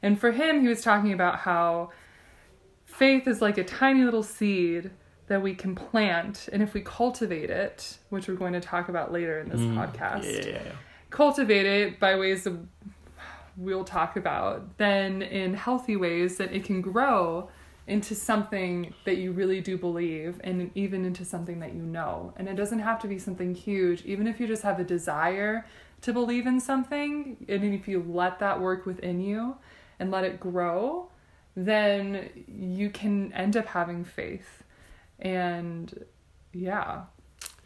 And 0.00 0.18
for 0.18 0.32
him, 0.32 0.62
he 0.62 0.68
was 0.68 0.80
talking 0.80 1.12
about 1.12 1.40
how 1.40 1.90
faith 2.86 3.26
is 3.26 3.42
like 3.42 3.58
a 3.58 3.64
tiny 3.64 4.02
little 4.02 4.22
seed 4.22 4.90
that 5.32 5.40
we 5.40 5.54
can 5.54 5.74
plant, 5.74 6.48
and 6.52 6.62
if 6.62 6.74
we 6.74 6.82
cultivate 6.82 7.48
it, 7.48 7.96
which 8.10 8.28
we're 8.28 8.34
going 8.34 8.52
to 8.52 8.60
talk 8.60 8.90
about 8.90 9.10
later 9.10 9.40
in 9.40 9.48
this 9.48 9.60
mm. 9.60 9.74
podcast, 9.74 10.24
Yeah, 10.24 10.46
yeah, 10.46 10.62
yeah. 10.66 10.72
cultivate 11.08 11.64
it 11.64 11.98
by 11.98 12.16
ways 12.16 12.46
of 12.46 12.66
we'll 13.56 13.84
talk 13.84 14.16
about, 14.16 14.76
then 14.76 15.22
in 15.22 15.54
healthy 15.54 15.96
ways 15.96 16.36
that 16.36 16.52
it 16.52 16.64
can 16.64 16.82
grow 16.82 17.48
into 17.86 18.14
something 18.14 18.92
that 19.04 19.16
you 19.16 19.32
really 19.32 19.60
do 19.60 19.76
believe 19.78 20.38
and 20.44 20.70
even 20.74 21.04
into 21.04 21.24
something 21.24 21.60
that 21.60 21.72
you 21.72 21.82
know. 21.82 22.34
And 22.36 22.46
it 22.46 22.54
doesn't 22.54 22.78
have 22.80 23.00
to 23.00 23.08
be 23.08 23.18
something 23.18 23.54
huge, 23.54 24.04
even 24.04 24.26
if 24.26 24.38
you 24.38 24.46
just 24.46 24.62
have 24.62 24.78
a 24.80 24.84
desire 24.84 25.66
to 26.02 26.12
believe 26.12 26.46
in 26.46 26.60
something, 26.60 27.38
and 27.48 27.74
if 27.74 27.88
you 27.88 28.04
let 28.06 28.38
that 28.40 28.60
work 28.60 28.84
within 28.84 29.18
you 29.20 29.56
and 29.98 30.10
let 30.10 30.24
it 30.24 30.38
grow, 30.38 31.08
then 31.56 32.28
you 32.46 32.90
can 32.90 33.32
end 33.32 33.56
up 33.56 33.66
having 33.66 34.04
faith. 34.04 34.61
And 35.22 36.04
yeah. 36.52 37.02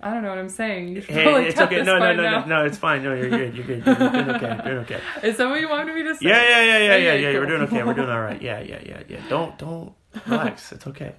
I 0.01 0.13
don't 0.13 0.23
know 0.23 0.29
what 0.29 0.39
I'm 0.39 0.49
saying. 0.51 0.89
You 0.89 1.01
should 1.01 1.15
Hey, 1.15 1.47
it's 1.49 1.59
okay. 1.59 1.83
No, 1.83 1.99
no, 1.99 2.13
no, 2.15 2.23
no, 2.23 2.45
no. 2.45 2.65
It's 2.67 2.77
fine. 2.77 3.03
No, 3.03 3.15
you're 3.15 3.31
good. 3.31 3.57
You're 3.57 3.67
good. 3.67 3.87
You're 3.87 3.95
doing 3.95 4.31
okay. 4.31 4.61
Doing 4.63 4.79
okay. 4.79 5.01
Is 5.23 5.39
that 5.39 5.49
what 5.49 5.59
you 5.59 5.71
wanted 5.71 5.95
me 5.95 6.03
to 6.03 6.15
say? 6.15 6.29
Yeah, 6.29 6.43
yeah, 6.43 6.65
yeah, 6.65 6.65
yeah, 6.65 6.79
yeah, 6.79 6.97
Okay, 7.13 7.33
yeah. 7.33 7.39
We're 7.39 7.47
doing 7.47 7.63
okay. 7.63 7.83
We're 7.83 7.95
doing 7.95 8.11
all 8.17 8.21
right. 8.21 8.41
Yeah, 8.41 8.61
yeah, 8.61 8.81
yeah, 8.85 9.03
yeah. 9.09 9.21
Don't, 9.31 9.57
don't 9.59 9.95
relax. 10.27 10.73
It's 10.73 10.87
okay. 10.87 11.15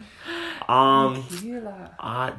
Um, 0.69 1.23
Tranquila. 1.27 1.95
I. 1.99 2.29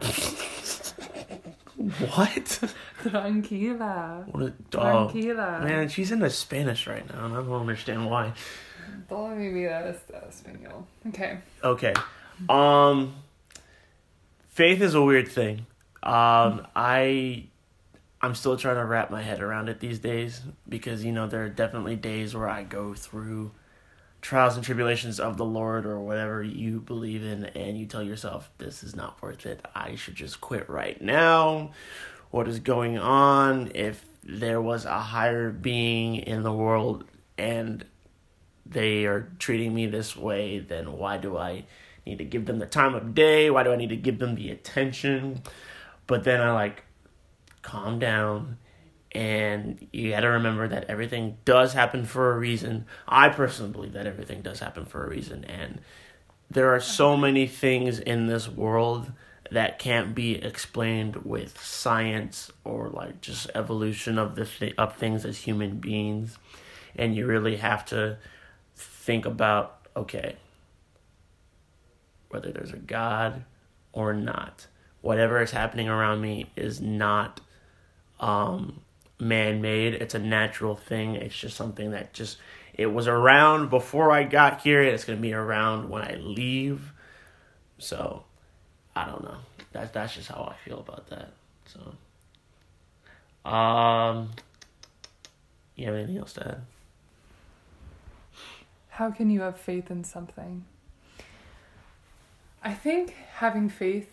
what? 2.15 2.61
Tranquila. 3.03 4.25
What? 4.31 4.43
A, 4.43 4.53
oh, 4.75 5.11
Tranquila. 5.11 5.61
man, 5.65 5.89
she's 5.89 6.13
into 6.13 6.31
Spanish 6.31 6.87
right 6.87 7.05
now, 7.13 7.25
and 7.27 7.35
I 7.35 7.39
don't 7.39 7.53
understand 7.53 8.09
why. 8.09 8.33
Todo 9.09 9.35
mi 9.35 9.49
vida 9.53 9.89
es 9.89 9.99
español. 10.13 10.85
Okay. 11.09 11.39
Okay. 11.65 11.95
Um 12.49 13.13
faith 14.59 14.83
is 14.83 14.97
a 14.97 15.01
weird 15.01 15.29
thing. 15.29 15.67
Um 16.03 16.67
I 16.75 17.47
I'm 18.21 18.35
still 18.35 18.57
trying 18.57 18.75
to 18.75 18.85
wrap 18.85 19.09
my 19.09 19.23
head 19.23 19.41
around 19.41 19.69
it 19.69 19.79
these 19.79 20.01
days 20.01 20.43
because 20.69 21.05
you 21.05 21.13
know 21.13 21.29
there 21.29 21.45
are 21.45 21.49
definitely 21.49 21.95
days 21.95 22.35
where 22.35 22.49
I 22.49 22.65
go 22.65 22.93
through 22.93 23.53
trials 24.21 24.57
and 24.57 24.65
tribulations 24.65 25.21
of 25.21 25.37
the 25.37 25.45
Lord 25.45 25.87
or 25.87 26.01
whatever 26.01 26.43
you 26.43 26.81
believe 26.81 27.23
in 27.23 27.45
and 27.45 27.79
you 27.79 27.87
tell 27.87 28.03
yourself 28.03 28.51
this 28.59 28.83
is 28.83 28.97
not 28.97 29.23
worth 29.23 29.47
it. 29.47 29.65
I 29.77 29.95
should 29.95 30.17
just 30.17 30.41
quit 30.41 30.69
right 30.69 31.01
now. 31.01 31.71
What 32.33 32.49
is 32.49 32.59
going 32.59 32.99
on 32.99 33.71
if 33.77 34.05
there 34.25 34.61
was 34.61 34.87
a 34.87 34.99
higher 34.99 35.51
being 35.51 36.17
in 36.17 36.43
the 36.43 36.53
world 36.53 37.05
and 37.39 37.85
they 38.67 39.07
are 39.07 39.31
treating 39.39 39.73
me 39.73 39.87
this 39.87 40.17
way, 40.17 40.59
then 40.59 40.95
why 40.99 41.17
do 41.17 41.39
I 41.39 41.65
need 42.09 42.19
to 42.19 42.25
give 42.25 42.47
them 42.47 42.59
the 42.59 42.67
time 42.67 42.95
of 42.95 43.15
day? 43.15 43.51
Why 43.51 43.63
do 43.63 43.73
I 43.73 43.77
need 43.77 43.91
to 43.91 43.97
give 43.97 44.19
them 44.19 44.35
the 44.35 44.51
attention? 44.51 45.43
But 46.07 46.25
then 46.25 46.41
I 46.41 46.53
like 46.53 46.85
calm 47.63 47.99
down 47.99 48.59
and 49.13 49.87
you 49.93 50.11
got 50.11 50.21
to 50.21 50.29
remember 50.29 50.69
that 50.69 50.85
everything 50.89 51.39
does 51.45 51.73
happen 51.73 52.05
for 52.05 52.35
a 52.35 52.39
reason. 52.39 52.87
I 53.07 53.29
personally 53.29 53.73
believe 53.73 53.93
that 53.93 54.07
everything 54.07 54.43
does 54.43 54.61
happen 54.61 54.85
for 54.85 55.05
a 55.05 55.09
reason 55.09 55.45
and 55.45 55.81
there 56.51 56.75
are 56.75 56.81
so 56.81 57.17
many 57.17 57.47
things 57.47 57.99
in 57.99 58.27
this 58.27 58.49
world 58.49 59.13
that 59.51 59.79
can't 59.79 60.15
be 60.15 60.37
explained 60.37 61.17
with 61.17 61.63
science 61.63 62.51
or 62.65 62.89
like 62.89 63.21
just 63.21 63.51
evolution 63.55 64.19
of 64.19 64.35
the 64.35 64.45
th- 64.45 64.75
of 64.77 64.97
things 64.97 65.25
as 65.25 65.39
human 65.39 65.79
beings 65.79 66.39
and 66.97 67.15
you 67.15 67.27
really 67.27 67.57
have 67.57 67.85
to 67.85 68.19
think 68.77 69.25
about 69.25 69.87
okay 69.97 70.37
whether 72.31 72.51
there's 72.53 72.73
a 72.73 72.79
god 72.79 73.45
or 73.93 74.13
not. 74.13 74.67
Whatever 75.01 75.41
is 75.41 75.51
happening 75.51 75.89
around 75.89 76.21
me 76.21 76.51
is 76.57 76.81
not 76.81 77.41
um 78.21 78.81
man-made. 79.21 79.95
It's 79.95 80.15
a 80.15 80.19
natural 80.19 80.77
thing. 80.77 81.15
It's 81.17 81.37
just 81.37 81.57
something 81.57 81.91
that 81.93 82.13
just 82.13 82.39
it 82.75 82.87
was 82.87 83.09
around 83.09 83.71
before 83.71 84.13
i 84.13 84.23
got 84.23 84.61
here 84.61 84.81
and 84.81 84.91
it's 84.91 85.05
going 85.05 85.19
to 85.19 85.23
be 85.23 85.33
around 85.33 85.89
when 85.89 86.03
i 86.03 86.15
leave. 86.21 86.93
So 87.79 88.25
i 88.95 89.07
don't 89.07 89.23
know. 89.23 89.39
That's 89.73 89.91
that's 89.93 90.15
just 90.15 90.29
how 90.29 90.53
i 90.53 90.69
feel 90.69 90.81
about 90.81 91.09
that. 91.11 91.33
So 91.67 91.95
um 93.51 94.31
you 95.79 95.87
have 95.87 95.95
anything 95.95 96.19
else 96.19 96.33
to 96.35 96.49
add? 96.49 96.63
How 98.91 99.13
can 99.13 99.31
you 99.31 99.43
have 99.43 99.59
faith 99.59 99.93
in 99.93 100.03
something? 100.03 100.65
I 102.69 102.75
think 102.75 103.15
having 103.37 103.71
faith, 103.71 104.11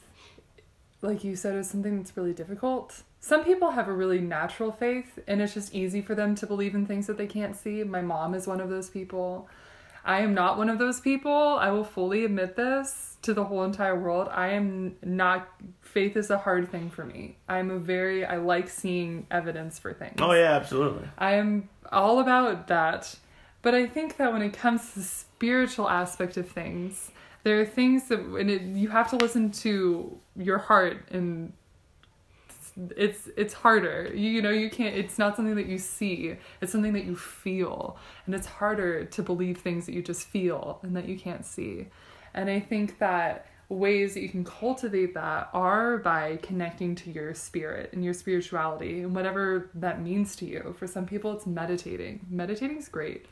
like 1.01 1.25
you 1.25 1.35
said, 1.35 1.55
is 1.55 1.69
something 1.69 1.97
that's 1.97 2.15
really 2.15 2.31
difficult. 2.31 3.03
Some 3.19 3.43
people 3.43 3.71
have 3.71 3.89
a 3.89 3.91
really 3.91 4.21
natural 4.21 4.71
faith, 4.71 5.19
and 5.27 5.41
it's 5.41 5.53
just 5.53 5.75
easy 5.75 6.01
for 6.01 6.15
them 6.15 6.35
to 6.35 6.47
believe 6.47 6.73
in 6.73 6.85
things 6.85 7.05
that 7.07 7.17
they 7.17 7.27
can't 7.27 7.53
see. 7.53 7.83
My 7.83 7.99
mom 7.99 8.33
is 8.33 8.47
one 8.47 8.61
of 8.61 8.69
those 8.69 8.89
people. 8.89 9.49
I 10.05 10.21
am 10.21 10.33
not 10.33 10.57
one 10.57 10.69
of 10.69 10.79
those 10.79 11.01
people. 11.01 11.57
I 11.59 11.69
will 11.71 11.83
fully 11.83 12.23
admit 12.23 12.55
this 12.55 13.17
to 13.23 13.33
the 13.33 13.43
whole 13.43 13.65
entire 13.65 13.99
world. 13.99 14.29
I 14.31 14.51
am 14.51 14.95
not, 15.03 15.49
faith 15.81 16.15
is 16.15 16.29
a 16.29 16.37
hard 16.37 16.71
thing 16.71 16.89
for 16.89 17.03
me. 17.03 17.35
I'm 17.49 17.69
a 17.69 17.77
very, 17.77 18.23
I 18.23 18.37
like 18.37 18.69
seeing 18.69 19.27
evidence 19.31 19.79
for 19.79 19.93
things. 19.93 20.15
oh 20.19 20.31
yeah 20.31 20.53
absolutely 20.53 21.09
I 21.17 21.33
am 21.33 21.67
all 21.91 22.19
about 22.19 22.67
that. 22.67 23.17
But 23.63 23.73
I 23.73 23.85
think 23.87 24.15
that 24.15 24.31
when 24.31 24.43
it 24.43 24.53
comes 24.53 24.93
to 24.93 24.99
the 24.99 25.05
spiritual 25.05 25.89
aspect 25.89 26.37
of 26.37 26.47
things, 26.47 27.11
there 27.45 27.61
are 27.61 27.65
things 27.65 28.07
that 28.07 28.27
when 28.31 28.49
it, 28.49 28.63
you 28.63 28.89
have 28.89 29.07
to 29.11 29.17
listen 29.17 29.51
to 29.51 30.19
your 30.35 30.57
heart 30.57 31.07
and 31.11 31.53
it's 32.97 33.29
it's 33.37 33.53
harder. 33.53 34.11
You, 34.15 34.31
you 34.31 34.41
know, 34.41 34.49
you 34.49 34.67
can't 34.71 34.95
it's 34.95 35.19
not 35.19 35.35
something 35.35 35.53
that 35.53 35.67
you 35.67 35.77
see. 35.77 36.37
It's 36.59 36.71
something 36.71 36.93
that 36.93 37.05
you 37.05 37.15
feel. 37.15 37.97
And 38.25 38.33
it's 38.33 38.47
harder 38.47 39.05
to 39.05 39.21
believe 39.21 39.59
things 39.59 39.85
that 39.85 39.93
you 39.93 40.01
just 40.01 40.27
feel 40.27 40.79
and 40.81 40.95
that 40.95 41.07
you 41.07 41.19
can't 41.19 41.45
see. 41.45 41.85
And 42.33 42.49
I 42.49 42.59
think 42.59 42.97
that 42.97 43.45
ways 43.69 44.15
that 44.15 44.21
you 44.21 44.29
can 44.29 44.43
cultivate 44.43 45.13
that 45.13 45.49
are 45.53 45.99
by 45.99 46.37
connecting 46.41 46.95
to 46.95 47.11
your 47.11 47.35
spirit 47.35 47.93
and 47.93 48.03
your 48.03 48.15
spirituality 48.15 49.01
and 49.01 49.13
whatever 49.15 49.69
that 49.75 50.01
means 50.01 50.35
to 50.37 50.45
you. 50.45 50.75
For 50.79 50.87
some 50.87 51.05
people, 51.05 51.31
it's 51.33 51.45
meditating. 51.45 52.25
Meditating 52.27 52.77
is 52.77 52.87
great. 52.87 53.27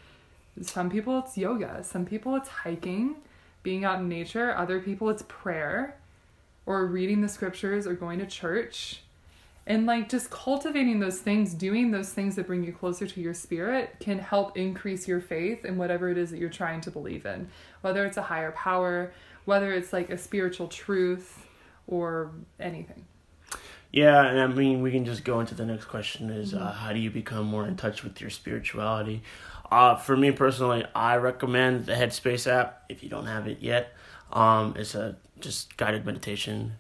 Some 0.62 0.91
people, 0.91 1.17
it's 1.17 1.36
yoga. 1.36 1.84
Some 1.84 2.05
people, 2.05 2.36
it's 2.36 2.50
hiking, 2.50 3.15
being 3.63 3.86
out 3.86 4.00
in 4.00 4.10
nature. 4.10 4.55
Other 4.55 4.79
people, 4.79 5.10
it's 5.10 5.24
prayer 5.27 5.98
or 6.65 6.86
reading 6.86 7.22
the 7.22 7.29
scriptures 7.29 7.88
or 7.88 7.93
going 7.93 8.20
to 8.20 8.25
church. 8.25 9.01
And 9.65 9.86
like 9.86 10.10
just 10.10 10.29
cultivating 10.29 11.00
those 11.00 11.20
things, 11.20 11.53
doing 11.53 11.91
those 11.91 12.10
things 12.10 12.36
that 12.36 12.48
bring 12.48 12.65
you 12.65 12.74
closer 12.74 13.08
to 13.08 13.22
your 13.22 13.34
spirit 13.34 13.96
can 14.01 14.20
help 14.20 14.58
increase 14.58 15.08
your 15.08 15.22
faith 15.22 15.63
in 15.63 15.77
whatever 15.77 16.10
it 16.10 16.17
is 16.17 16.32
that 16.32 16.38
you're 16.38 16.50
trying 16.50 16.82
to 16.82 16.91
believe 16.91 17.25
in. 17.25 17.48
Whether 17.82 18.05
it's 18.05 18.17
a 18.17 18.24
higher 18.24 18.51
power, 18.51 19.13
whether 19.46 19.74
it's 19.74 19.93
like 19.93 20.10
a 20.10 20.17
spiritual 20.17 20.67
truth 20.67 21.48
or 21.88 22.32
anything. 22.60 23.05
Yeah, 23.93 24.25
and 24.25 24.39
I 24.39 24.48
mean, 24.48 24.82
we 24.82 24.91
can 24.91 25.05
just 25.05 25.24
go 25.24 25.39
into 25.39 25.53
the 25.53 25.65
next 25.65 25.86
question: 25.86 26.32
is 26.32 26.55
uh, 26.55 26.72
how 26.72 26.93
do 26.93 27.00
you 27.00 27.12
become 27.12 27.46
more 27.46 27.67
in 27.67 27.77
touch 27.77 28.03
with 28.03 28.20
your 28.20 28.32
spirituality? 28.32 29.22
Uh, 29.72 29.96
for 29.96 30.15
me 30.15 30.32
personally, 30.32 30.86
I 30.93 31.15
recommend 31.15 31.86
the 31.86 31.93
Headspace 31.93 32.48
app 32.48 32.84
if 32.89 33.03
you 33.03 33.10
don't 33.10 33.25
have 33.25 33.48
it 33.48 33.60
yet. 33.62 33.93
Um, 34.32 34.75
it's 34.77 34.96
a 34.96 35.15
just 35.39 35.75
guided 35.77 36.05
meditation 36.05 36.74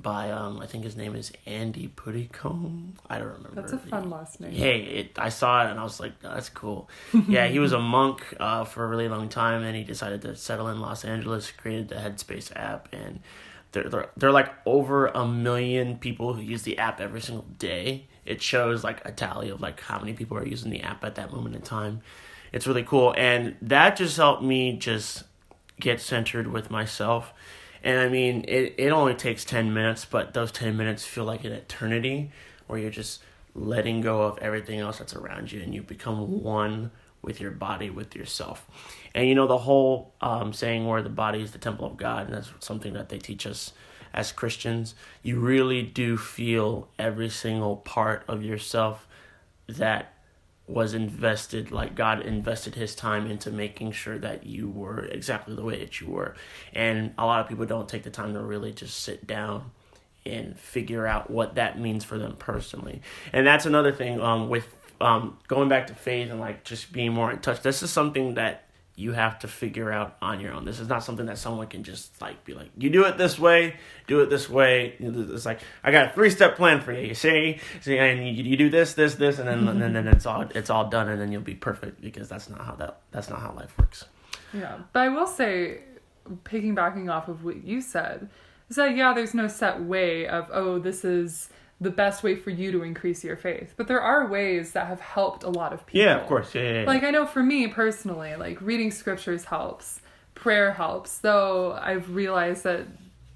by 0.00 0.30
um, 0.30 0.60
I 0.60 0.66
think 0.66 0.84
his 0.84 0.96
name 0.96 1.16
is 1.16 1.32
Andy 1.46 1.88
Puddicombe. 1.88 2.94
I 3.08 3.18
don't 3.18 3.28
remember. 3.28 3.60
That's 3.60 3.72
a 3.72 3.78
fun 3.78 4.10
last 4.10 4.40
name. 4.40 4.52
Hey, 4.52 4.80
it, 4.80 5.18
I 5.18 5.28
saw 5.28 5.66
it 5.66 5.70
and 5.70 5.80
I 5.80 5.82
was 5.82 5.98
like, 5.98 6.12
oh, 6.24 6.34
that's 6.34 6.48
cool. 6.48 6.88
yeah, 7.28 7.48
he 7.48 7.58
was 7.58 7.72
a 7.72 7.80
monk 7.80 8.22
uh, 8.38 8.64
for 8.64 8.84
a 8.84 8.88
really 8.88 9.08
long 9.08 9.28
time, 9.28 9.62
and 9.62 9.76
he 9.76 9.84
decided 9.84 10.22
to 10.22 10.36
settle 10.36 10.68
in 10.68 10.80
Los 10.80 11.04
Angeles. 11.04 11.50
Created 11.50 11.88
the 11.88 11.96
Headspace 11.96 12.54
app, 12.54 12.88
and 12.92 13.20
they're 13.72 13.88
they're, 13.88 14.10
they're 14.16 14.32
like 14.32 14.52
over 14.66 15.08
a 15.08 15.26
million 15.26 15.98
people 15.98 16.34
who 16.34 16.42
use 16.42 16.62
the 16.62 16.78
app 16.78 17.00
every 17.00 17.20
single 17.20 17.46
day. 17.58 18.06
It 18.24 18.42
shows 18.42 18.84
like 18.84 19.04
a 19.04 19.12
tally 19.12 19.48
of 19.48 19.60
like 19.60 19.80
how 19.80 19.98
many 19.98 20.12
people 20.12 20.36
are 20.36 20.46
using 20.46 20.70
the 20.70 20.82
app 20.82 21.04
at 21.04 21.16
that 21.16 21.32
moment 21.32 21.56
in 21.56 21.62
time. 21.62 22.02
It's 22.52 22.66
really 22.66 22.82
cool, 22.82 23.14
and 23.16 23.56
that 23.62 23.96
just 23.96 24.16
helped 24.16 24.42
me 24.42 24.76
just 24.76 25.24
get 25.80 26.00
centered 26.00 26.48
with 26.48 26.70
myself 26.70 27.32
and 27.82 28.00
I 28.00 28.08
mean, 28.08 28.44
it, 28.48 28.74
it 28.76 28.90
only 28.90 29.14
takes 29.14 29.44
10 29.44 29.72
minutes, 29.72 30.04
but 30.04 30.34
those 30.34 30.50
10 30.52 30.76
minutes 30.76 31.04
feel 31.04 31.24
like 31.24 31.44
an 31.44 31.52
eternity 31.52 32.30
where 32.66 32.78
you're 32.78 32.90
just 32.90 33.22
letting 33.54 34.00
go 34.00 34.22
of 34.22 34.38
everything 34.38 34.80
else 34.80 34.98
that's 34.98 35.14
around 35.14 35.52
you 35.52 35.62
and 35.62 35.74
you 35.74 35.82
become 35.82 36.42
one 36.42 36.90
with 37.22 37.40
your 37.40 37.50
body, 37.50 37.90
with 37.90 38.14
yourself. 38.14 38.66
And 39.14 39.28
you 39.28 39.34
know, 39.34 39.46
the 39.46 39.58
whole 39.58 40.12
um, 40.20 40.52
saying 40.52 40.86
where 40.86 41.02
the 41.02 41.08
body 41.08 41.42
is 41.42 41.52
the 41.52 41.58
temple 41.58 41.86
of 41.86 41.96
God, 41.96 42.26
and 42.26 42.34
that's 42.34 42.50
something 42.60 42.92
that 42.92 43.08
they 43.08 43.18
teach 43.18 43.46
us 43.46 43.72
as 44.12 44.32
Christians. 44.32 44.94
You 45.22 45.40
really 45.40 45.82
do 45.82 46.16
feel 46.16 46.88
every 46.98 47.28
single 47.28 47.76
part 47.76 48.24
of 48.28 48.42
yourself 48.42 49.06
that 49.66 50.14
was 50.68 50.92
invested 50.92 51.70
like 51.72 51.94
God 51.94 52.20
invested 52.20 52.74
his 52.74 52.94
time 52.94 53.30
into 53.30 53.50
making 53.50 53.92
sure 53.92 54.18
that 54.18 54.44
you 54.44 54.68
were 54.68 55.06
exactly 55.06 55.54
the 55.56 55.64
way 55.64 55.78
that 55.78 56.00
you 56.00 56.08
were. 56.08 56.34
And 56.74 57.14
a 57.16 57.24
lot 57.24 57.40
of 57.40 57.48
people 57.48 57.64
don't 57.64 57.88
take 57.88 58.02
the 58.02 58.10
time 58.10 58.34
to 58.34 58.40
really 58.40 58.72
just 58.72 59.02
sit 59.02 59.26
down 59.26 59.70
and 60.26 60.58
figure 60.58 61.06
out 61.06 61.30
what 61.30 61.54
that 61.54 61.80
means 61.80 62.04
for 62.04 62.18
them 62.18 62.36
personally. 62.38 63.00
And 63.32 63.46
that's 63.46 63.64
another 63.64 63.92
thing 63.92 64.20
um 64.20 64.50
with 64.50 64.66
um 65.00 65.38
going 65.48 65.70
back 65.70 65.86
to 65.86 65.94
faith 65.94 66.30
and 66.30 66.38
like 66.38 66.64
just 66.64 66.92
being 66.92 67.14
more 67.14 67.32
in 67.32 67.38
touch. 67.38 67.62
This 67.62 67.82
is 67.82 67.90
something 67.90 68.34
that 68.34 68.67
you 68.98 69.12
have 69.12 69.38
to 69.38 69.48
figure 69.48 69.92
out 69.92 70.16
on 70.20 70.40
your 70.40 70.52
own. 70.52 70.64
This 70.64 70.80
is 70.80 70.88
not 70.88 71.04
something 71.04 71.26
that 71.26 71.38
someone 71.38 71.68
can 71.68 71.84
just 71.84 72.20
like 72.20 72.44
be 72.44 72.52
like, 72.52 72.68
you 72.76 72.90
do 72.90 73.04
it 73.04 73.16
this 73.16 73.38
way, 73.38 73.76
do 74.08 74.20
it 74.22 74.28
this 74.28 74.50
way. 74.50 74.96
It's 74.98 75.46
like 75.46 75.60
I 75.84 75.92
got 75.92 76.06
a 76.06 76.10
three 76.10 76.30
step 76.30 76.56
plan 76.56 76.80
for 76.80 76.92
you. 76.92 77.06
You 77.06 77.14
see, 77.14 77.60
see, 77.80 77.96
and 77.96 78.18
you, 78.26 78.42
you 78.42 78.56
do 78.56 78.68
this, 78.68 78.94
this, 78.94 79.14
this, 79.14 79.38
and 79.38 79.46
then 79.46 79.68
and 79.68 79.94
then 79.94 80.08
it's 80.08 80.26
all 80.26 80.42
it's 80.52 80.68
all 80.68 80.88
done, 80.88 81.08
and 81.08 81.20
then 81.20 81.30
you'll 81.30 81.42
be 81.42 81.54
perfect 81.54 82.00
because 82.00 82.28
that's 82.28 82.50
not 82.50 82.60
how 82.60 82.74
that 82.74 83.00
that's 83.12 83.30
not 83.30 83.40
how 83.40 83.52
life 83.52 83.78
works. 83.78 84.04
Yeah, 84.52 84.78
but 84.92 85.00
I 85.00 85.08
will 85.10 85.28
say, 85.28 85.82
piggybacking 86.42 87.08
off 87.08 87.28
of 87.28 87.44
what 87.44 87.62
you 87.64 87.80
said, 87.80 88.28
is 88.68 88.76
that 88.76 88.96
yeah, 88.96 89.14
there's 89.14 89.32
no 89.32 89.46
set 89.46 89.80
way 89.80 90.26
of 90.26 90.48
oh 90.52 90.80
this 90.80 91.04
is 91.04 91.50
the 91.80 91.90
best 91.90 92.22
way 92.22 92.34
for 92.34 92.50
you 92.50 92.72
to 92.72 92.82
increase 92.82 93.22
your 93.22 93.36
faith. 93.36 93.74
But 93.76 93.86
there 93.86 94.00
are 94.00 94.26
ways 94.26 94.72
that 94.72 94.88
have 94.88 95.00
helped 95.00 95.44
a 95.44 95.48
lot 95.48 95.72
of 95.72 95.86
people. 95.86 96.00
Yeah, 96.00 96.20
of 96.20 96.26
course. 96.26 96.54
Yeah, 96.54 96.62
yeah, 96.62 96.80
yeah. 96.80 96.86
Like 96.86 97.04
I 97.04 97.10
know 97.10 97.26
for 97.26 97.42
me 97.42 97.68
personally, 97.68 98.34
like 98.36 98.60
reading 98.60 98.90
scriptures 98.90 99.44
helps, 99.44 100.00
prayer 100.34 100.72
helps. 100.72 101.18
Though 101.18 101.72
I've 101.72 102.14
realized 102.14 102.64
that 102.64 102.86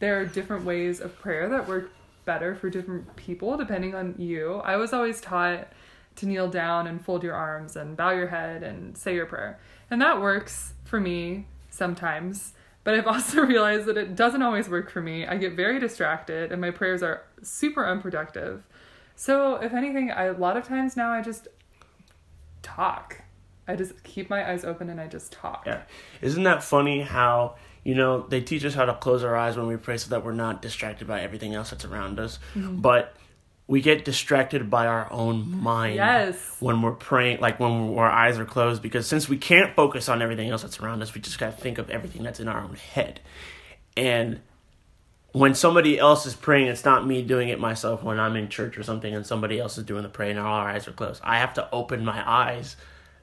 there 0.01 0.21
are 0.21 0.25
different 0.25 0.65
ways 0.65 1.01
of 1.01 1.17
prayer 1.21 1.49
that 1.51 1.69
work 1.69 1.93
better 2.25 2.55
for 2.55 2.71
different 2.71 3.15
people 3.17 3.57
depending 3.57 3.95
on 3.95 4.15
you. 4.19 4.55
I 4.65 4.77
was 4.77 4.93
always 4.93 5.21
taught 5.21 5.69
to 6.17 6.27
kneel 6.27 6.49
down 6.49 6.87
and 6.87 7.05
fold 7.05 7.23
your 7.23 7.35
arms 7.35 7.77
and 7.77 7.97
bow 7.97 8.11
your 8.11 8.27
head 8.27 8.63
and 8.63 8.97
say 8.97 9.15
your 9.15 9.27
prayer. 9.27 9.59
And 9.91 10.01
that 10.03 10.21
works 10.21 10.75
for 10.85 11.01
me 11.01 11.47
sometimes. 11.71 12.53
But 12.85 12.95
I've 12.95 13.07
also 13.07 13.41
realized 13.47 13.87
that 13.87 13.97
it 13.97 14.17
doesn't 14.17 14.43
always 14.43 14.69
work 14.69 14.91
for 14.91 15.01
me. 15.01 15.27
I 15.27 15.37
get 15.37 15.55
very 15.55 15.79
distracted 15.79 16.53
and 16.53 16.61
my 16.61 16.71
prayers 16.71 17.03
are 17.03 17.23
super 17.43 17.87
unproductive. 17.87 18.67
So, 19.15 19.57
if 19.57 19.73
anything, 19.73 20.11
I, 20.11 20.25
a 20.25 20.33
lot 20.33 20.57
of 20.57 20.65
times 20.65 20.97
now 20.97 21.13
I 21.13 21.23
just 21.23 21.49
talk. 22.63 23.23
I 23.69 23.77
just 23.77 24.03
keep 24.03 24.29
my 24.29 24.51
eyes 24.51 24.65
open 24.65 24.91
and 24.91 25.01
I 25.01 25.07
just 25.07 25.33
talk. 25.33 25.65
Yeah. 25.67 25.83
Isn't 26.21 26.43
that 26.45 26.65
funny 26.65 27.03
how, 27.03 27.57
you 27.85 27.95
know, 27.95 28.27
they 28.27 28.41
teach 28.41 28.65
us 28.65 28.75
how 28.75 28.85
to 28.85 28.95
close 28.95 29.23
our 29.23 29.37
eyes 29.37 29.57
when 29.57 29.67
we 29.67 29.77
pray 29.77 29.97
so 29.99 30.11
that 30.11 30.25
we're 30.25 30.33
not 30.33 30.63
distracted 30.63 31.07
by 31.07 31.21
everything 31.21 31.55
else 31.55 31.71
that's 31.71 31.85
around 31.85 32.19
us. 32.19 32.39
Mm-hmm. 32.55 32.81
But 32.81 33.15
we 33.73 33.81
get 33.81 34.05
distracted 34.05 34.69
by 34.69 34.87
our 34.87 35.11
own 35.11 35.63
mind 35.63 35.95
yes. 35.95 36.59
when 36.61 36.83
we're 36.83 36.93
praying 36.93 37.41
like 37.41 37.59
when 37.59 37.97
our 37.97 38.11
eyes 38.11 38.39
are 38.39 38.45
closed 38.45 38.83
because 38.83 39.07
since 39.07 39.31
we 39.31 39.39
can't 39.39 39.75
focus 39.75 40.11
on 40.11 40.21
everything 40.21 40.51
else 40.51 40.61
that's 40.61 40.79
around 40.79 41.01
us 41.01 41.15
we 41.15 41.23
just 41.23 41.39
got 41.39 41.57
to 41.57 41.63
think 41.63 41.79
of 41.79 41.89
everything 41.89 42.23
that's 42.23 42.39
in 42.39 42.49
our 42.49 42.61
own 42.61 42.77
head 42.77 43.19
and 43.97 44.39
when 45.33 45.55
somebody 45.55 45.99
else 45.99 46.27
is 46.27 46.35
praying 46.35 46.67
it's 46.67 46.85
not 46.85 47.07
me 47.07 47.23
doing 47.23 47.49
it 47.49 47.59
myself 47.59 48.03
when 48.03 48.21
i'm 48.21 48.37
in 48.37 48.47
church 48.47 48.77
or 48.77 48.83
something 48.83 49.15
and 49.15 49.25
somebody 49.25 49.59
else 49.59 49.79
is 49.79 49.85
doing 49.85 50.03
the 50.03 50.09
praying 50.11 50.37
and 50.37 50.47
all 50.47 50.59
our 50.59 50.69
eyes 50.69 50.87
are 50.87 50.93
closed 50.93 51.23
i 51.25 51.39
have 51.39 51.55
to 51.55 51.67
open 51.73 52.05
my 52.05 52.23
eyes 52.31 52.77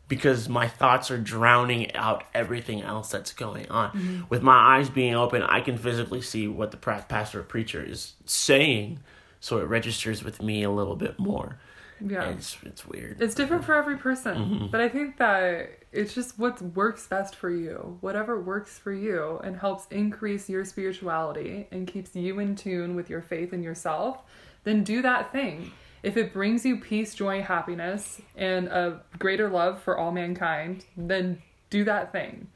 because 0.08 0.50
my 0.50 0.68
thoughts 0.68 1.12
are 1.12 1.20
drowning 1.20 1.94
out 1.94 2.24
everything 2.34 2.82
else 2.82 3.12
that's 3.12 3.32
going 3.32 3.70
on. 3.70 3.92
Mm-hmm. 3.92 4.22
With 4.28 4.42
my 4.42 4.78
eyes 4.78 4.90
being 4.90 5.14
open, 5.14 5.44
I 5.44 5.62
can 5.62 5.78
physically 5.78 6.24
see 6.24 6.48
what 6.48 6.72
the 6.72 6.78
pastor 6.78 7.42
or 7.42 7.44
preacher 7.44 7.84
is 7.84 8.14
saying, 8.26 9.02
so 9.39 9.58
it 9.60 9.63
registers 9.63 10.23
with 10.23 10.41
me 10.41 10.63
a 10.63 10.71
little 10.71 10.95
bit 10.95 11.19
more. 11.19 11.58
Yeah, 12.06 12.23
and 12.23 12.38
it's 12.38 12.58
it's 12.63 12.88
weird. 12.88 13.21
It's 13.21 13.36
different 13.36 13.65
for 13.65 13.75
every 13.75 13.97
person, 13.97 14.36
mm-hmm. 14.36 14.67
but 14.67 14.80
I 14.80 14.88
think 14.88 15.17
that 15.17 15.80
it's 15.91 16.13
just 16.13 16.39
what 16.39 16.62
works 16.62 17.08
best 17.08 17.36
for 17.36 17.49
you. 17.49 17.97
Whatever 18.02 18.39
works 18.39 18.78
for 18.78 18.93
you 18.93 19.39
and 19.43 19.58
helps 19.58 19.86
increase 19.91 20.49
your 20.49 20.63
spirituality 20.63 21.67
and 21.71 21.88
keeps 21.88 22.15
you 22.15 22.39
in 22.39 22.56
tune 22.56 22.95
with 22.95 23.10
your 23.10 23.21
faith 23.21 23.52
in 23.52 23.63
yourself, 23.63 24.19
then 24.63 24.84
do 24.84 25.02
that 25.02 25.32
thing. 25.32 25.71
If 26.02 26.15
it 26.15 26.32
brings 26.32 26.65
you 26.65 26.78
peace, 26.78 27.13
joy, 27.13 27.41
happiness, 27.41 28.21
and 28.38 28.67
a 28.67 29.02
greater 29.17 29.49
love 29.49 29.82
for 29.82 29.97
all 29.97 30.12
mankind, 30.12 30.86
then 30.95 31.41
do 31.69 31.84
that 31.84 32.13
thing. 32.13 32.47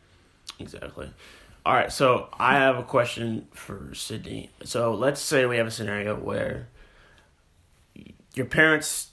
Exactly. 0.60 1.10
All 1.66 1.74
right, 1.74 1.92
so 1.92 2.30
I 2.34 2.56
have 2.56 2.78
a 2.78 2.84
question 2.84 3.48
for 3.54 3.94
Sydney. 3.94 4.52
So 4.64 4.94
let's 4.94 5.22
say 5.22 5.46
we 5.46 5.58
have 5.58 5.68
a 5.68 5.72
scenario 5.72 6.16
where 6.16 6.68
your 8.34 8.46
parents 8.46 9.10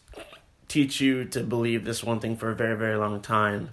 teach 0.68 1.00
you 1.00 1.24
to 1.24 1.42
believe 1.42 1.84
this 1.84 2.02
one 2.02 2.20
thing 2.20 2.36
for 2.36 2.50
a 2.50 2.54
very 2.54 2.76
very 2.76 2.96
long 2.96 3.20
time 3.20 3.70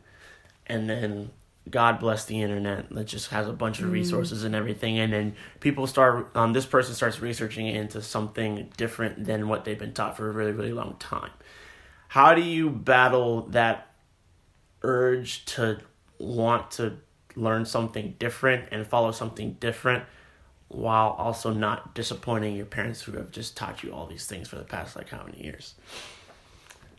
and 0.66 0.90
then 0.90 1.30
god 1.70 2.00
bless 2.00 2.26
the 2.26 2.42
internet 2.42 2.90
that 2.90 3.06
just 3.06 3.30
has 3.30 3.48
a 3.48 3.54
bunch 3.54 3.80
of 3.80 3.86
mm. 3.86 3.92
resources 3.92 4.44
and 4.44 4.56
everything 4.56 4.98
and 4.98 5.14
then 5.14 5.36
people 5.60 5.86
start 5.86 6.30
um, 6.36 6.54
this 6.54 6.66
person 6.66 6.96
starts 6.96 7.20
researching 7.20 7.68
into 7.68 8.02
something 8.02 8.70
different 8.78 9.26
than 9.26 9.48
what 9.48 9.64
they've 9.64 9.80
been 9.80 9.94
taught 9.94 10.18
for 10.18 10.30
a 10.30 10.32
really 10.32 10.52
really 10.52 10.74
long 10.74 10.96
time 11.00 11.32
how 12.10 12.34
do 12.34 12.42
you 12.42 12.70
battle 12.70 13.44
that 13.50 13.92
urge 14.82 15.46
to 15.46 15.78
want 16.20 16.72
to 16.72 16.98
learn 17.36 17.66
something 17.66 18.16
different 18.18 18.68
and 18.72 18.88
follow 18.88 19.12
something 19.12 19.54
different 19.60 20.04
while 20.70 21.12
also 21.18 21.54
not 21.54 21.94
disappointing 21.96 22.56
your 22.56 22.66
parents 22.66 23.02
who 23.02 23.14
have 23.14 23.32
just 23.32 23.56
taught 23.56 23.84
you 23.84 23.94
all 23.94 24.06
these 24.06 24.26
things 24.26 24.48
for 24.48 24.58
the 24.58 24.64
past 24.64 24.96
like 24.96 25.10
how 25.10 25.24
many 25.24 25.42
years. 25.44 25.76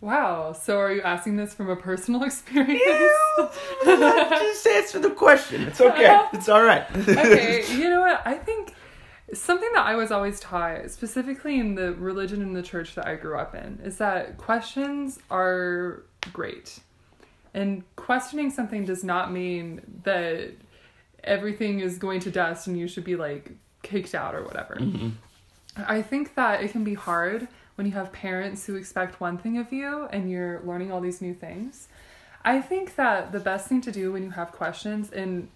Wow. 0.00 0.52
So 0.52 0.78
are 0.78 0.92
you 0.92 1.02
asking 1.02 1.36
this 1.36 1.54
from 1.54 1.68
a 1.68 1.76
personal 1.76 2.22
experience? 2.24 2.80
Yeah, 3.84 4.28
just 4.30 4.66
answer 4.66 5.00
the 5.00 5.10
question. 5.10 5.62
It's 5.62 5.80
okay. 5.80 6.20
It's 6.32 6.48
all 6.48 6.62
right. 6.62 6.86
okay. 6.96 7.64
You 7.76 7.90
know 7.90 8.00
what? 8.00 8.22
I 8.24 8.34
think 8.34 8.74
something 9.34 9.68
that 9.74 9.84
I 9.84 9.96
was 9.96 10.10
always 10.10 10.40
taught, 10.40 10.90
specifically 10.90 11.58
in 11.58 11.74
the 11.74 11.92
religion 11.94 12.42
and 12.42 12.54
the 12.56 12.62
church 12.62 12.94
that 12.94 13.06
I 13.06 13.16
grew 13.16 13.36
up 13.36 13.54
in, 13.54 13.80
is 13.84 13.98
that 13.98 14.38
questions 14.38 15.18
are 15.30 16.04
great. 16.32 16.78
And 17.54 17.82
questioning 17.96 18.50
something 18.50 18.84
does 18.84 19.02
not 19.02 19.32
mean 19.32 19.80
that 20.04 20.52
everything 21.24 21.80
is 21.80 21.98
going 21.98 22.20
to 22.20 22.30
dust 22.30 22.66
and 22.66 22.78
you 22.78 22.88
should 22.88 23.04
be 23.04 23.16
like 23.16 23.52
kicked 23.82 24.14
out 24.14 24.34
or 24.34 24.42
whatever. 24.44 24.76
Mm-hmm. 24.76 25.10
I 25.86 26.02
think 26.02 26.34
that 26.34 26.62
it 26.62 26.72
can 26.72 26.84
be 26.84 26.94
hard 26.94 27.48
when 27.76 27.86
you 27.86 27.92
have 27.92 28.12
parents 28.12 28.66
who 28.66 28.74
expect 28.74 29.20
one 29.20 29.38
thing 29.38 29.58
of 29.58 29.72
you 29.72 30.08
and 30.10 30.30
you're 30.30 30.60
learning 30.64 30.90
all 30.90 31.00
these 31.00 31.22
new 31.22 31.34
things. 31.34 31.88
I 32.44 32.60
think 32.60 32.96
that 32.96 33.32
the 33.32 33.40
best 33.40 33.68
thing 33.68 33.80
to 33.82 33.92
do 33.92 34.12
when 34.12 34.22
you 34.22 34.30
have 34.30 34.52
questions, 34.52 35.10
and 35.10 35.48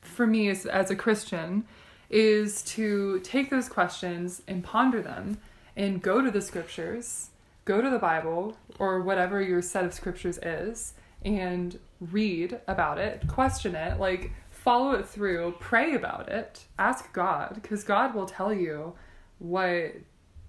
for 0.00 0.26
me 0.26 0.48
as, 0.48 0.66
as 0.66 0.90
a 0.90 0.96
Christian, 0.96 1.64
is 2.08 2.62
to 2.62 3.20
take 3.20 3.50
those 3.50 3.68
questions 3.68 4.42
and 4.48 4.64
ponder 4.64 5.02
them 5.02 5.38
and 5.76 6.00
go 6.00 6.22
to 6.22 6.30
the 6.30 6.40
scriptures, 6.40 7.30
go 7.64 7.80
to 7.80 7.90
the 7.90 7.98
Bible 7.98 8.56
or 8.78 9.00
whatever 9.00 9.42
your 9.42 9.60
set 9.62 9.84
of 9.84 9.92
scriptures 9.92 10.38
is, 10.42 10.94
and 11.24 11.78
read 12.00 12.60
about 12.66 12.98
it, 12.98 13.26
question 13.28 13.74
it. 13.74 13.98
Like, 13.98 14.32
follow 14.66 14.90
it 14.94 15.06
through, 15.06 15.54
pray 15.60 15.94
about 15.94 16.28
it, 16.28 16.64
ask 16.76 17.12
God, 17.12 17.60
because 17.62 17.84
God 17.84 18.16
will 18.16 18.26
tell 18.26 18.52
you 18.52 18.94
what 19.38 19.94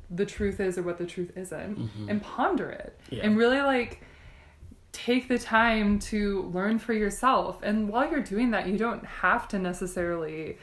the 0.10 0.26
truth 0.26 0.60
is 0.60 0.76
or 0.76 0.82
what 0.82 0.98
the 0.98 1.06
truth 1.06 1.32
isn't, 1.38 1.78
mm-hmm. 1.78 2.10
and 2.10 2.20
ponder 2.24 2.68
it. 2.68 3.00
Yeah. 3.12 3.22
And 3.24 3.38
really 3.38 3.62
like 3.62 4.02
take 4.92 5.28
the 5.28 5.38
time 5.38 6.00
to 6.00 6.50
learn 6.52 6.80
for 6.80 6.94
yourself. 6.94 7.60
And 7.62 7.90
while 7.90 8.10
you're 8.10 8.24
doing 8.24 8.50
that, 8.52 8.68
you 8.68 8.80
don't 8.80 9.06
have 9.06 9.48
to 9.50 9.60
necessarily 9.60 10.58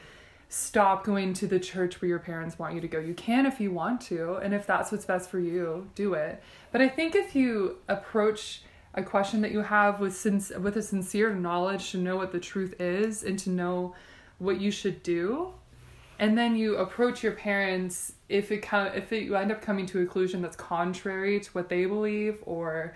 stop 0.49 1.05
going 1.05 1.31
to 1.35 1.47
the 1.47 1.57
church 1.57 2.01
where 2.01 2.09
your 2.09 2.19
parents 2.19 2.59
want 2.59 2.75
you 2.75 2.81
to 2.81 2.89
go. 2.89 2.99
You 2.99 3.13
can 3.13 3.45
if 3.45 3.61
you 3.61 3.71
want 3.71 4.01
to, 4.01 4.35
and 4.35 4.53
if 4.53 4.67
that's 4.67 4.91
what's 4.91 5.05
best 5.05 5.29
for 5.29 5.39
you, 5.39 5.89
do 5.95 6.13
it. 6.13 6.43
But 6.73 6.81
I 6.81 6.89
think 6.89 7.15
if 7.15 7.33
you 7.33 7.77
approach 7.87 8.63
a 8.95 9.03
question 9.03 9.41
that 9.41 9.51
you 9.51 9.61
have 9.61 9.99
with 9.99 10.15
sin- 10.15 10.61
with 10.61 10.77
a 10.77 10.81
sincere 10.81 11.33
knowledge 11.33 11.91
to 11.91 11.97
know 11.97 12.17
what 12.17 12.31
the 12.31 12.39
truth 12.39 12.73
is 12.79 13.23
and 13.23 13.37
to 13.39 13.49
know 13.49 13.95
what 14.39 14.59
you 14.59 14.71
should 14.71 15.03
do, 15.03 15.53
and 16.19 16.37
then 16.37 16.55
you 16.55 16.77
approach 16.77 17.23
your 17.23 17.33
parents 17.33 18.13
if 18.27 18.51
it 18.51 18.59
come 18.59 18.87
if 18.87 19.11
it, 19.11 19.23
you 19.23 19.35
end 19.35 19.51
up 19.51 19.61
coming 19.61 19.85
to 19.87 19.99
a 19.99 20.01
conclusion 20.01 20.41
that's 20.41 20.55
contrary 20.55 21.39
to 21.39 21.49
what 21.51 21.69
they 21.69 21.85
believe 21.85 22.39
or 22.45 22.95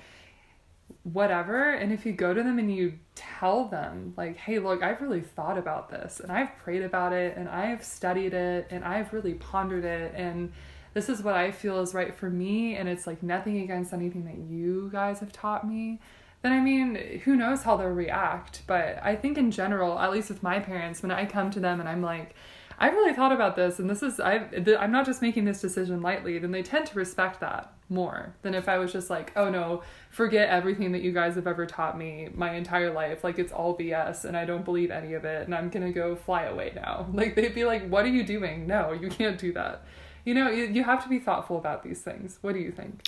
whatever. 1.03 1.71
And 1.71 1.91
if 1.91 2.05
you 2.05 2.13
go 2.13 2.33
to 2.33 2.43
them 2.43 2.59
and 2.59 2.73
you 2.73 2.93
tell 3.19 3.65
them 3.65 4.13
like 4.15 4.37
hey 4.37 4.59
look 4.59 4.81
i've 4.81 5.01
really 5.01 5.19
thought 5.19 5.57
about 5.57 5.89
this 5.89 6.21
and 6.21 6.31
i've 6.31 6.55
prayed 6.57 6.81
about 6.81 7.11
it 7.11 7.35
and 7.35 7.49
i've 7.49 7.83
studied 7.83 8.33
it 8.33 8.65
and 8.69 8.83
i've 8.85 9.11
really 9.11 9.33
pondered 9.33 9.83
it 9.83 10.13
and 10.15 10.51
this 10.93 11.09
is 11.09 11.23
what 11.23 11.35
i 11.35 11.51
feel 11.51 11.79
is 11.79 11.93
right 11.93 12.15
for 12.15 12.29
me 12.29 12.75
and 12.75 12.87
it's 12.89 13.07
like 13.07 13.21
nothing 13.23 13.59
against 13.59 13.93
anything 13.93 14.25
that 14.25 14.37
you 14.37 14.89
guys 14.91 15.19
have 15.19 15.31
taught 15.31 15.67
me 15.67 15.99
then 16.41 16.51
i 16.51 16.59
mean 16.59 16.95
who 17.25 17.35
knows 17.35 17.63
how 17.63 17.75
they'll 17.75 17.87
react 17.87 18.61
but 18.67 18.99
i 19.03 19.15
think 19.15 19.37
in 19.37 19.51
general 19.51 19.99
at 19.99 20.11
least 20.11 20.29
with 20.29 20.43
my 20.43 20.59
parents 20.59 21.01
when 21.01 21.11
i 21.11 21.25
come 21.25 21.49
to 21.51 21.59
them 21.59 21.79
and 21.79 21.89
i'm 21.89 22.01
like 22.01 22.35
I've 22.81 22.93
really 22.93 23.13
thought 23.13 23.33
about 23.33 23.57
this, 23.57 23.77
and 23.77 23.89
this 23.89 24.01
is 24.01 24.21
I. 24.21 24.47
I'm 24.79 24.91
not 24.91 25.05
just 25.05 25.21
making 25.21 25.43
this 25.43 25.59
decision 25.59 26.01
lightly. 26.01 26.39
Then 26.39 26.51
they 26.51 26.63
tend 26.63 26.85
to 26.87 26.95
respect 26.97 27.41
that 27.41 27.73
more 27.89 28.33
than 28.41 28.53
if 28.53 28.69
I 28.69 28.77
was 28.77 28.93
just 28.93 29.09
like, 29.09 29.33
oh 29.35 29.49
no, 29.49 29.83
forget 30.11 30.49
everything 30.49 30.93
that 30.93 31.01
you 31.01 31.11
guys 31.11 31.35
have 31.35 31.45
ever 31.45 31.65
taught 31.65 31.97
me 31.97 32.29
my 32.33 32.53
entire 32.55 32.91
life. 32.91 33.21
Like 33.23 33.37
it's 33.37 33.51
all 33.51 33.77
BS, 33.77 34.23
and 34.23 34.37
I 34.37 34.45
don't 34.45 34.63
believe 34.63 34.91
any 34.91 35.13
of 35.13 35.25
it, 35.25 35.45
and 35.45 35.53
I'm 35.53 35.69
gonna 35.69 35.91
go 35.91 36.15
fly 36.15 36.43
away 36.43 36.71
now. 36.73 37.07
Like 37.19 37.35
they'd 37.35 37.53
be 37.53 37.65
like, 37.65 37.85
what 37.89 38.05
are 38.05 38.09
you 38.09 38.23
doing? 38.23 38.65
No, 38.65 38.93
you 38.93 39.09
can't 39.09 39.37
do 39.37 39.51
that. 39.53 39.83
You 40.25 40.33
know, 40.33 40.49
you, 40.49 40.65
you 40.65 40.83
have 40.83 41.01
to 41.03 41.09
be 41.09 41.19
thoughtful 41.19 41.57
about 41.57 41.83
these 41.83 42.01
things. 42.01 42.37
What 42.41 42.53
do 42.53 42.59
you 42.59 42.71
think? 42.71 43.07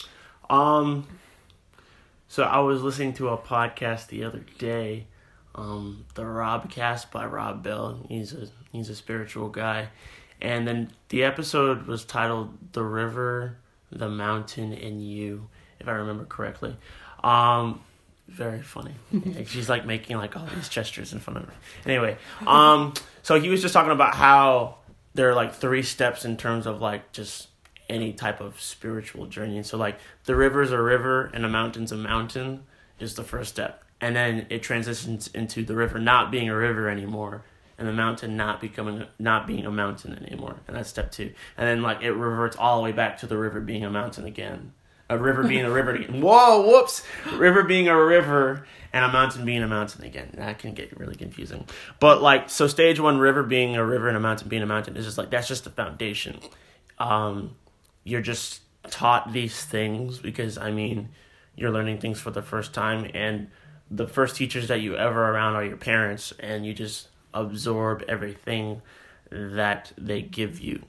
Um. 0.50 1.08
So 2.28 2.44
I 2.44 2.60
was 2.60 2.82
listening 2.82 3.14
to 3.16 3.30
a 3.30 3.38
podcast 3.38 4.08
the 4.08 4.24
other 4.24 4.46
day 4.58 5.08
um, 5.56 6.06
the 6.16 6.24
Robcast 6.24 7.12
by 7.12 7.26
Rob 7.26 7.64
Bell. 7.64 8.00
He's 8.08 8.34
a 8.34 8.48
he's 8.72 8.90
a 8.90 8.96
spiritual 8.96 9.50
guy, 9.50 9.90
and 10.42 10.68
then 10.68 10.92
the 11.10 11.24
episode 11.24 11.88
was 11.88 12.06
titled 12.06 12.58
"The 12.74 12.84
River, 12.84 13.58
the 13.92 14.10
Mountain, 14.10 14.74
and 14.74 15.04
You," 15.04 15.50
if 15.80 15.88
I 15.88 15.92
remember 15.92 16.26
correctly. 16.26 16.76
Um, 17.24 17.82
very 18.28 18.62
funny. 18.62 18.94
She's 19.46 19.68
like 19.68 19.86
making 19.86 20.18
like 20.18 20.38
all 20.38 20.48
these 20.56 20.70
gestures 20.70 21.12
in 21.12 21.20
front 21.20 21.40
of 21.40 21.46
her. 21.46 21.54
Anyway, 21.86 22.18
um, 22.48 22.94
so 23.24 23.40
he 23.40 23.50
was 23.50 23.62
just 23.62 23.74
talking 23.74 23.92
about 23.92 24.16
how 24.16 24.78
there 25.14 25.30
are 25.30 25.36
like 25.36 25.54
three 25.54 25.84
steps 25.84 26.26
in 26.26 26.38
terms 26.38 26.66
of 26.66 26.82
like 26.82 27.12
just 27.12 27.48
any 27.90 28.14
type 28.14 28.40
of 28.40 28.60
spiritual 28.60 29.26
journey. 29.26 29.62
So 29.64 29.78
like 29.78 30.00
the 30.26 30.36
river's 30.36 30.72
a 30.72 30.82
river 30.82 31.30
and 31.34 31.46
a 31.46 31.50
mountain's 31.50 31.92
a 31.92 31.98
mountain 31.98 32.64
is 33.00 33.16
the 33.16 33.24
first 33.24 33.50
step. 33.50 33.84
And 34.00 34.16
then 34.16 34.48
it 34.50 34.64
transitions 34.64 35.28
into 35.28 35.64
the 35.64 35.76
river 35.76 36.00
not 36.00 36.32
being 36.32 36.50
a 36.50 36.56
river 36.56 36.90
anymore 36.90 37.44
and 37.78 37.88
the 37.88 37.94
mountain 37.94 38.38
not 38.38 38.62
becoming 38.62 39.06
not 39.20 39.48
being 39.48 39.66
a 39.66 39.72
mountain 39.72 40.14
anymore. 40.24 40.58
And 40.68 40.78
that's 40.78 40.90
step 40.90 41.12
two. 41.12 41.34
And 41.58 41.68
then 41.68 41.82
like 41.82 42.02
it 42.02 42.14
reverts 42.14 42.56
all 42.56 42.78
the 42.78 42.84
way 42.84 42.92
back 42.92 43.18
to 43.20 43.28
the 43.28 43.38
river 43.38 43.60
being 43.60 43.84
a 43.84 43.90
mountain 43.90 44.26
again 44.26 44.74
a 45.12 45.18
river 45.18 45.44
being 45.44 45.66
a 45.66 45.72
river 45.72 45.96
again 45.96 46.22
whoa 46.22 46.62
whoops 46.66 47.04
river 47.34 47.64
being 47.64 47.88
a 47.88 48.06
river 48.06 48.66
and 48.94 49.06
a 49.06 49.12
mountain 49.12 49.46
being 49.46 49.64
a 49.64 49.68
mountain 49.68 50.04
again. 50.04 50.32
That 50.34 50.60
can 50.60 50.74
get 50.74 50.98
really 51.00 51.16
confusing. 51.16 51.66
But 52.02 52.22
like 52.22 52.50
so 52.50 52.68
stage 52.68 53.00
one 53.00 53.20
river 53.20 53.42
being 53.42 53.78
a 53.78 53.86
river 53.86 54.10
and 54.10 54.18
a 54.18 54.20
mountain 54.20 54.50
being 54.50 54.64
a 54.64 54.66
mountain 54.66 54.98
is 54.98 55.06
just 55.06 55.18
like 55.18 55.30
that's 55.30 55.48
just 55.48 55.64
the 55.64 55.70
foundation. 55.70 56.40
Um 57.00 57.56
you're 58.04 58.22
just 58.22 58.62
taught 58.90 59.32
these 59.32 59.64
things 59.64 60.18
because 60.18 60.58
i 60.58 60.72
mean 60.72 61.08
you're 61.56 61.70
learning 61.70 62.00
things 62.00 62.20
for 62.20 62.32
the 62.32 62.42
first 62.42 62.74
time 62.74 63.08
and 63.14 63.48
the 63.92 64.08
first 64.08 64.38
teachers 64.38 64.70
that 64.70 64.82
you 64.82 64.96
ever 64.96 65.30
around 65.30 65.56
are 65.56 65.66
your 65.66 65.78
parents 65.78 66.34
and 66.40 66.66
you 66.66 66.74
just 66.74 67.10
absorb 67.34 68.04
everything 68.08 68.82
that 69.30 69.92
they 69.98 70.22
give 70.22 70.62
you. 70.62 70.82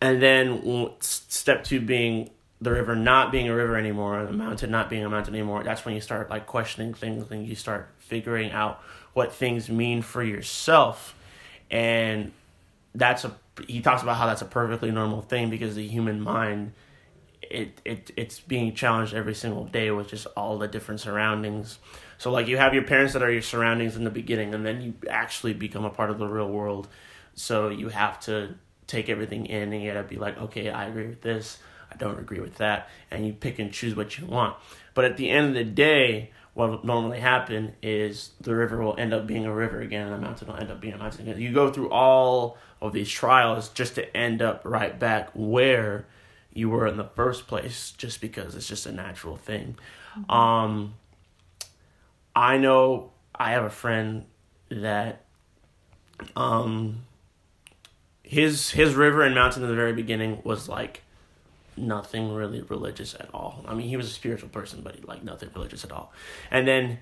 And 0.00 0.22
then 0.22 0.90
step 1.00 1.64
two 1.64 1.80
being 1.80 2.30
the 2.60 2.72
river 2.72 2.96
not 2.96 3.30
being 3.30 3.48
a 3.48 3.54
river 3.54 3.76
anymore 3.76 4.26
the 4.26 4.32
mountain 4.32 4.70
not 4.70 4.90
being 4.90 5.04
a 5.04 5.08
mountain 5.08 5.34
anymore 5.34 5.62
that's 5.62 5.84
when 5.84 5.94
you 5.94 6.00
start 6.00 6.28
like 6.28 6.46
questioning 6.46 6.92
things 6.92 7.30
and 7.30 7.46
you 7.46 7.54
start 7.54 7.88
figuring 7.98 8.50
out 8.50 8.82
what 9.18 9.32
things 9.32 9.68
mean 9.68 10.00
for 10.00 10.22
yourself. 10.22 11.14
And 11.70 12.32
that's 12.94 13.24
a 13.24 13.36
he 13.66 13.80
talks 13.80 14.02
about 14.02 14.16
how 14.16 14.26
that's 14.26 14.42
a 14.42 14.46
perfectly 14.46 14.92
normal 14.92 15.20
thing 15.20 15.50
because 15.50 15.74
the 15.74 15.86
human 15.86 16.20
mind 16.20 16.72
it, 17.42 17.80
it 17.84 18.12
it's 18.16 18.38
being 18.38 18.74
challenged 18.74 19.14
every 19.14 19.34
single 19.34 19.64
day 19.64 19.90
with 19.90 20.08
just 20.08 20.26
all 20.36 20.56
the 20.58 20.68
different 20.68 21.00
surroundings. 21.00 21.80
So 22.18 22.30
like 22.30 22.46
you 22.46 22.56
have 22.58 22.74
your 22.74 22.84
parents 22.84 23.12
that 23.14 23.22
are 23.22 23.30
your 23.30 23.42
surroundings 23.42 23.96
in 23.96 24.04
the 24.04 24.10
beginning, 24.10 24.54
and 24.54 24.64
then 24.64 24.80
you 24.80 24.94
actually 25.10 25.52
become 25.52 25.84
a 25.84 25.90
part 25.90 26.10
of 26.10 26.18
the 26.18 26.28
real 26.28 26.48
world. 26.48 26.86
So 27.34 27.68
you 27.68 27.88
have 27.88 28.20
to 28.20 28.54
take 28.86 29.08
everything 29.08 29.46
in, 29.46 29.72
and 29.72 29.82
you 29.82 29.92
gotta 29.92 30.06
be 30.06 30.16
like, 30.16 30.38
okay, 30.38 30.70
I 30.70 30.86
agree 30.86 31.08
with 31.08 31.22
this, 31.22 31.58
I 31.90 31.96
don't 31.96 32.18
agree 32.18 32.40
with 32.40 32.56
that, 32.56 32.88
and 33.10 33.26
you 33.26 33.32
pick 33.32 33.58
and 33.58 33.72
choose 33.72 33.96
what 33.96 34.18
you 34.18 34.26
want. 34.26 34.56
But 34.94 35.04
at 35.04 35.16
the 35.16 35.30
end 35.30 35.48
of 35.48 35.54
the 35.54 35.64
day, 35.64 36.32
what 36.54 36.70
will 36.70 36.84
normally 36.84 37.20
happen 37.20 37.74
is 37.82 38.30
the 38.40 38.54
river 38.54 38.82
will 38.82 38.96
end 38.98 39.14
up 39.14 39.26
being 39.26 39.46
a 39.46 39.52
river 39.52 39.80
again, 39.80 40.06
and 40.06 40.14
the 40.14 40.26
mountain 40.26 40.48
will 40.48 40.56
end 40.56 40.70
up 40.70 40.80
being 40.80 40.94
a 40.94 40.98
mountain 40.98 41.28
again. 41.28 41.40
You 41.40 41.52
go 41.52 41.72
through 41.72 41.90
all 41.90 42.58
of 42.80 42.92
these 42.92 43.08
trials 43.08 43.68
just 43.70 43.94
to 43.94 44.16
end 44.16 44.42
up 44.42 44.62
right 44.64 44.98
back 44.98 45.30
where 45.34 46.06
you 46.52 46.68
were 46.68 46.86
in 46.86 46.96
the 46.96 47.04
first 47.04 47.46
place, 47.46 47.92
just 47.96 48.20
because 48.20 48.54
it's 48.54 48.66
just 48.66 48.86
a 48.86 48.92
natural 48.92 49.36
thing. 49.36 49.76
Mm-hmm. 50.18 50.30
Um, 50.30 50.94
I 52.34 52.58
know 52.58 53.12
I 53.34 53.52
have 53.52 53.64
a 53.64 53.70
friend 53.70 54.26
that 54.70 55.24
um 56.36 57.02
his 58.22 58.70
his 58.70 58.94
river 58.94 59.22
and 59.22 59.34
mountain 59.34 59.62
in 59.62 59.68
the 59.68 59.74
very 59.74 59.92
beginning 59.92 60.40
was 60.44 60.68
like 60.68 61.02
nothing 61.78 62.32
really 62.32 62.62
religious 62.62 63.14
at 63.14 63.28
all. 63.32 63.64
I 63.66 63.74
mean, 63.74 63.88
he 63.88 63.96
was 63.96 64.06
a 64.06 64.12
spiritual 64.12 64.48
person, 64.48 64.80
but 64.82 64.96
he 64.96 65.02
like 65.02 65.22
nothing 65.22 65.50
religious 65.54 65.84
at 65.84 65.92
all. 65.92 66.12
And 66.50 66.66
then 66.66 66.98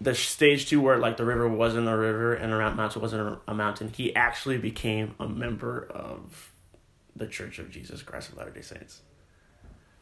the 0.00 0.14
stage 0.14 0.68
two 0.68 0.80
where 0.80 0.98
like 0.98 1.16
the 1.16 1.24
river 1.24 1.48
wasn't 1.48 1.88
a 1.88 1.96
river 1.96 2.34
and 2.34 2.52
the 2.52 2.56
mountain 2.58 3.02
wasn't 3.02 3.38
a 3.46 3.54
mountain, 3.54 3.92
he 3.94 4.14
actually 4.14 4.58
became 4.58 5.14
a 5.18 5.28
member 5.28 5.86
of 5.90 6.52
the 7.14 7.26
Church 7.26 7.58
of 7.58 7.70
Jesus 7.70 8.02
Christ 8.02 8.30
of 8.30 8.38
Latter 8.38 8.50
Day 8.50 8.62
Saints. 8.62 9.00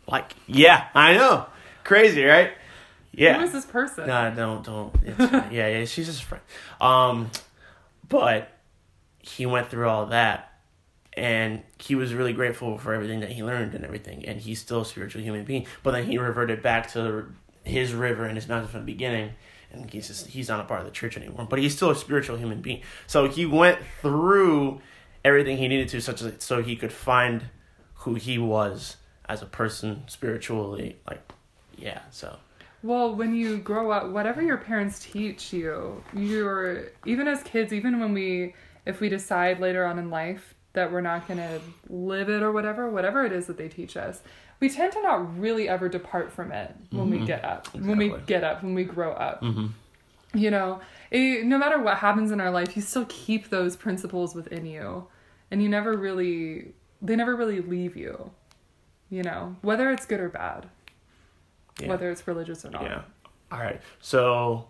Like, 0.06 0.32
yeah, 0.46 0.88
I 0.94 1.14
know, 1.14 1.46
crazy, 1.84 2.24
right? 2.24 2.52
Yeah. 3.12 3.38
Who 3.38 3.44
is 3.44 3.52
this 3.52 3.64
person? 3.64 4.06
Nah, 4.06 4.30
don't 4.30 4.64
don't. 4.64 4.94
yeah, 5.52 5.68
yeah, 5.68 5.84
she's 5.84 6.06
just 6.06 6.24
friend. 6.24 6.42
Um, 6.80 7.30
but 8.08 8.50
he 9.20 9.46
went 9.46 9.68
through 9.68 9.88
all 9.88 10.06
that, 10.06 10.52
and 11.16 11.62
he 11.78 11.94
was 11.94 12.12
really 12.12 12.32
grateful 12.32 12.76
for 12.78 12.92
everything 12.92 13.20
that 13.20 13.30
he 13.30 13.42
learned 13.42 13.74
and 13.74 13.84
everything, 13.84 14.24
and 14.26 14.40
he's 14.40 14.60
still 14.60 14.80
a 14.80 14.84
spiritual 14.84 15.22
human 15.22 15.44
being. 15.44 15.66
But 15.82 15.92
then 15.92 16.04
he 16.04 16.18
reverted 16.18 16.62
back 16.62 16.90
to 16.92 17.26
his 17.62 17.94
river 17.94 18.24
and 18.24 18.36
his 18.36 18.48
mountain 18.48 18.68
from 18.68 18.80
the 18.80 18.86
beginning, 18.86 19.32
and 19.72 19.88
he's 19.90 20.08
just 20.08 20.26
he's 20.28 20.48
not 20.48 20.60
a 20.60 20.64
part 20.64 20.80
of 20.80 20.86
the 20.86 20.92
church 20.92 21.16
anymore. 21.16 21.46
But 21.48 21.60
he's 21.60 21.74
still 21.74 21.90
a 21.90 21.96
spiritual 21.96 22.36
human 22.36 22.60
being. 22.60 22.82
So 23.06 23.28
he 23.28 23.46
went 23.46 23.78
through 24.00 24.80
everything 25.24 25.56
he 25.56 25.68
needed 25.68 25.88
to, 25.90 26.00
such 26.00 26.20
as 26.22 26.34
so 26.38 26.62
he 26.62 26.74
could 26.76 26.92
find 26.92 27.44
who 27.94 28.14
he 28.14 28.38
was 28.38 28.96
as 29.28 29.40
a 29.40 29.46
person 29.46 30.02
spiritually. 30.08 30.96
Like, 31.08 31.22
yeah, 31.76 32.00
so. 32.10 32.36
Well, 32.82 33.14
when 33.14 33.34
you 33.34 33.58
grow 33.58 33.90
up, 33.92 34.10
whatever 34.10 34.42
your 34.42 34.58
parents 34.58 34.98
teach 34.98 35.54
you, 35.54 36.04
you're 36.12 36.88
even 37.06 37.28
as 37.28 37.42
kids, 37.42 37.72
even 37.72 38.00
when 38.00 38.12
we 38.12 38.54
if 38.84 39.00
we 39.00 39.08
decide 39.08 39.60
later 39.60 39.86
on 39.86 39.98
in 39.98 40.10
life 40.10 40.54
that 40.74 40.92
we're 40.92 41.00
not 41.00 41.26
going 41.26 41.38
to 41.38 41.60
live 41.88 42.28
it 42.28 42.42
or 42.42 42.52
whatever, 42.52 42.88
whatever 42.90 43.24
it 43.24 43.32
is 43.32 43.46
that 43.46 43.56
they 43.56 43.68
teach 43.68 43.96
us, 43.96 44.20
we 44.60 44.68
tend 44.68 44.92
to 44.92 45.02
not 45.02 45.38
really 45.38 45.68
ever 45.68 45.88
depart 45.88 46.30
from 46.32 46.52
it 46.52 46.74
when 46.90 47.06
mm-hmm. 47.06 47.20
we 47.20 47.26
get 47.26 47.44
up. 47.44 47.66
Exactly. 47.68 47.88
When 47.88 47.98
we 47.98 48.14
get 48.26 48.44
up, 48.44 48.62
when 48.62 48.74
we 48.74 48.84
grow 48.84 49.12
up. 49.12 49.42
Mm-hmm. 49.42 49.66
You 50.36 50.50
know, 50.50 50.80
it, 51.10 51.44
no 51.44 51.58
matter 51.58 51.80
what 51.80 51.98
happens 51.98 52.30
in 52.30 52.40
our 52.40 52.50
life, 52.50 52.76
you 52.76 52.82
still 52.82 53.06
keep 53.08 53.50
those 53.50 53.76
principles 53.76 54.34
within 54.34 54.66
you. 54.66 55.06
And 55.50 55.62
you 55.62 55.68
never 55.68 55.96
really 55.96 56.72
they 57.00 57.16
never 57.16 57.36
really 57.36 57.60
leave 57.60 57.96
you. 57.96 58.30
You 59.10 59.22
know, 59.22 59.56
whether 59.62 59.90
it's 59.90 60.06
good 60.06 60.20
or 60.20 60.28
bad 60.28 60.68
yeah. 61.80 61.88
whether 61.88 62.10
it's 62.10 62.26
religious 62.26 62.64
or 62.64 62.70
not. 62.70 62.82
Yeah. 62.82 63.02
All 63.50 63.58
right. 63.58 63.80
So, 64.00 64.66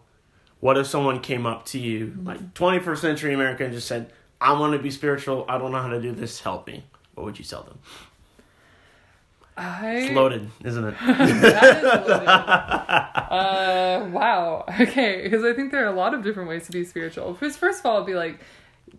what 0.61 0.77
if 0.77 0.87
someone 0.87 1.21
came 1.21 1.47
up 1.47 1.67
to 1.67 1.79
you, 1.79 2.07
mm-hmm. 2.07 2.27
like 2.27 2.55
21st 2.55 2.99
century 2.99 3.35
America, 3.35 3.65
and 3.65 3.73
just 3.73 3.87
said, 3.87 4.13
I 4.41 4.53
want 4.53 4.73
to 4.75 4.79
be 4.79 4.91
spiritual. 4.91 5.45
I 5.49 5.59
don't 5.59 5.73
know 5.73 5.81
how 5.81 5.89
to 5.89 6.01
do 6.01 6.13
this. 6.13 6.41
Help 6.41 6.67
me. 6.67 6.85
What 7.15 7.25
would 7.25 7.39
you 7.39 7.45
tell 7.45 7.63
them? 7.63 7.79
I 9.57 9.91
It's 9.99 10.15
loaded, 10.17 10.51
isn't 10.65 10.85
it? 10.85 10.95
that 11.07 11.77
is 11.79 11.83
loaded. 11.85 12.29
uh, 12.29 14.09
wow. 14.11 14.65
Okay, 14.81 15.23
because 15.23 15.45
I 15.45 15.53
think 15.53 15.71
there 15.71 15.85
are 15.85 15.93
a 15.93 15.97
lot 15.97 16.13
of 16.15 16.23
different 16.25 16.49
ways 16.49 16.67
to 16.67 16.73
be 16.73 16.85
spiritual. 16.85 17.33
Because 17.33 17.57
first 17.57 17.81
of 17.81 17.87
all, 17.87 17.97
it'd 17.97 18.07
be 18.07 18.15
like, 18.15 18.41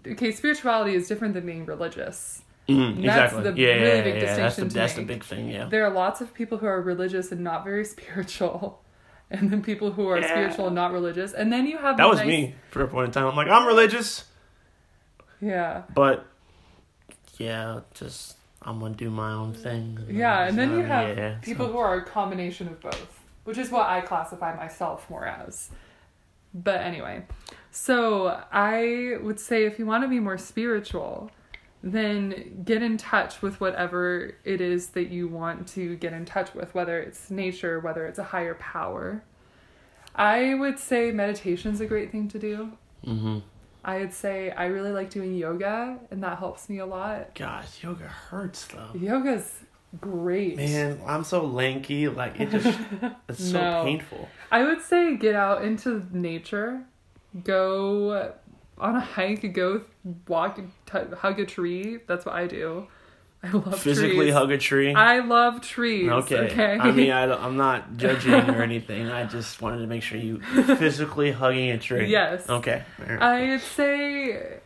okay, 0.07 0.31
spirituality 0.31 0.95
is 0.95 1.07
different 1.07 1.33
than 1.33 1.45
being 1.45 1.65
religious. 1.65 2.41
Mm, 2.69 3.03
That's 3.03 3.33
exactly. 3.33 3.43
the 3.51 3.61
yeah, 3.61 3.67
really 3.75 3.85
yeah, 3.85 4.01
big 4.01 4.15
yeah, 4.15 4.21
yeah. 4.21 4.35
That's 4.37 4.55
the 4.55 4.63
distinction 4.63 4.79
that's 4.81 4.93
the 4.95 5.03
big 5.03 5.23
thing. 5.23 5.49
Yeah. 5.49 5.65
There 5.65 5.85
are 5.85 5.91
lots 5.91 6.21
of 6.21 6.33
people 6.33 6.57
who 6.57 6.65
are 6.65 6.81
religious 6.81 7.31
and 7.31 7.41
not 7.41 7.63
very 7.63 7.85
spiritual, 7.95 8.81
and 9.29 9.51
then 9.51 9.61
people 9.61 9.91
who 9.91 10.07
are 10.07 10.21
spiritual 10.23 10.67
and 10.67 10.75
not 10.75 10.91
religious, 10.93 11.33
and 11.33 11.51
then 11.53 11.67
you 11.67 11.77
have 11.77 11.97
That 11.97 12.09
was 12.09 12.19
nice- 12.19 12.27
me 12.27 12.55
for 12.71 12.81
a 12.81 12.87
point 12.87 13.07
in 13.07 13.11
time. 13.11 13.27
I'm 13.27 13.35
like, 13.35 13.49
I'm 13.49 13.67
religious, 13.67 14.23
Yeah. 15.45 15.83
but 15.93 16.25
yeah, 17.37 17.81
just 17.93 18.37
I'm 18.61 18.79
gonna 18.79 18.95
do 18.95 19.09
my 19.09 19.31
own 19.31 19.53
thing. 19.53 19.99
Yeah, 20.09 20.47
and 20.47 20.57
then 20.57 20.71
you 20.71 20.83
have 20.83 21.17
yeah, 21.17 21.35
people 21.41 21.67
so- 21.67 21.71
who 21.73 21.77
are 21.77 21.95
a 21.97 22.03
combination 22.05 22.67
of 22.67 22.81
both, 22.81 23.19
which 23.43 23.57
is 23.57 23.69
what 23.69 23.87
I 23.87 24.01
classify 24.01 24.55
myself 24.55 25.09
more 25.09 25.25
as. 25.25 25.69
But 26.53 26.81
anyway, 26.81 27.25
so 27.71 28.41
I 28.51 29.17
would 29.21 29.39
say 29.39 29.65
if 29.65 29.77
you 29.77 29.85
want 29.85 30.03
to 30.03 30.07
be 30.07 30.19
more 30.19 30.37
spiritual, 30.37 31.29
then 31.83 32.61
get 32.65 32.81
in 32.81 32.97
touch 32.97 33.41
with 33.41 33.59
whatever 33.61 34.35
it 34.45 34.61
is 34.61 34.87
that 34.89 35.09
you 35.09 35.27
want 35.27 35.67
to 35.69 35.95
get 35.97 36.13
in 36.13 36.25
touch 36.25 36.53
with, 36.55 36.73
whether 36.73 36.99
it's 36.99 37.29
nature, 37.29 37.79
whether 37.79 38.07
it's 38.07 38.17
a 38.17 38.23
higher 38.23 38.55
power. 38.55 39.23
I 40.15 40.53
would 40.55 40.79
say 40.79 41.11
meditation's 41.11 41.81
a 41.81 41.85
great 41.85 42.09
thing 42.11 42.29
to 42.29 42.39
do. 42.39 42.71
Mhm. 43.05 43.43
I 43.85 43.99
would 43.99 44.13
say 44.13 44.49
I 44.51 44.65
really 44.65 44.91
like 44.91 45.09
doing 45.11 45.35
yoga, 45.35 45.99
and 46.11 46.23
that 46.23 46.39
helps 46.39 46.67
me 46.69 46.79
a 46.79 46.85
lot. 46.85 47.35
Gosh, 47.35 47.83
yoga 47.83 48.05
hurts 48.07 48.65
though. 48.65 48.89
Yoga's 48.99 49.53
great. 50.01 50.57
Man, 50.57 50.99
I'm 51.05 51.23
so 51.23 51.45
lanky. 51.45 52.07
Like 52.07 52.39
it 52.39 52.49
just, 52.49 52.79
it's 53.29 53.51
so 53.51 53.61
No. 53.61 53.83
painful. 53.83 54.27
I 54.51 54.63
would 54.63 54.81
say 54.81 55.15
get 55.15 55.35
out 55.35 55.63
into 55.63 56.03
nature, 56.11 56.81
go 57.43 58.33
on 58.77 58.95
a 58.95 58.99
hike, 58.99 59.53
go 59.53 59.81
walk, 60.27 60.57
t- 60.57 60.99
hug 61.17 61.39
a 61.39 61.45
tree. 61.45 61.99
That's 62.07 62.25
what 62.25 62.35
I 62.35 62.47
do. 62.47 62.87
I 63.45 63.51
love 63.51 63.79
Physically 63.79 64.15
trees. 64.17 64.33
hug 64.33 64.51
a 64.51 64.57
tree. 64.57 64.93
I 64.93 65.19
love 65.19 65.61
trees. 65.61 66.09
okay. 66.09 66.37
Okay. 66.51 66.77
I 66.79 66.91
mean, 66.91 67.11
I, 67.11 67.23
I'm 67.45 67.57
not 67.57 67.97
judging 67.97 68.33
or 68.33 68.61
anything. 68.63 69.07
I 69.09 69.25
just 69.25 69.61
wanted 69.61 69.79
to 69.79 69.87
make 69.87 70.01
sure 70.03 70.17
you 70.17 70.39
physically 70.77 71.31
hugging 71.31 71.69
a 71.71 71.77
tree. 71.77 72.09
Yes. 72.09 72.49
Okay. 72.49 72.83
Right. 72.99 73.21
I'd 73.21 73.61
say 73.61 74.59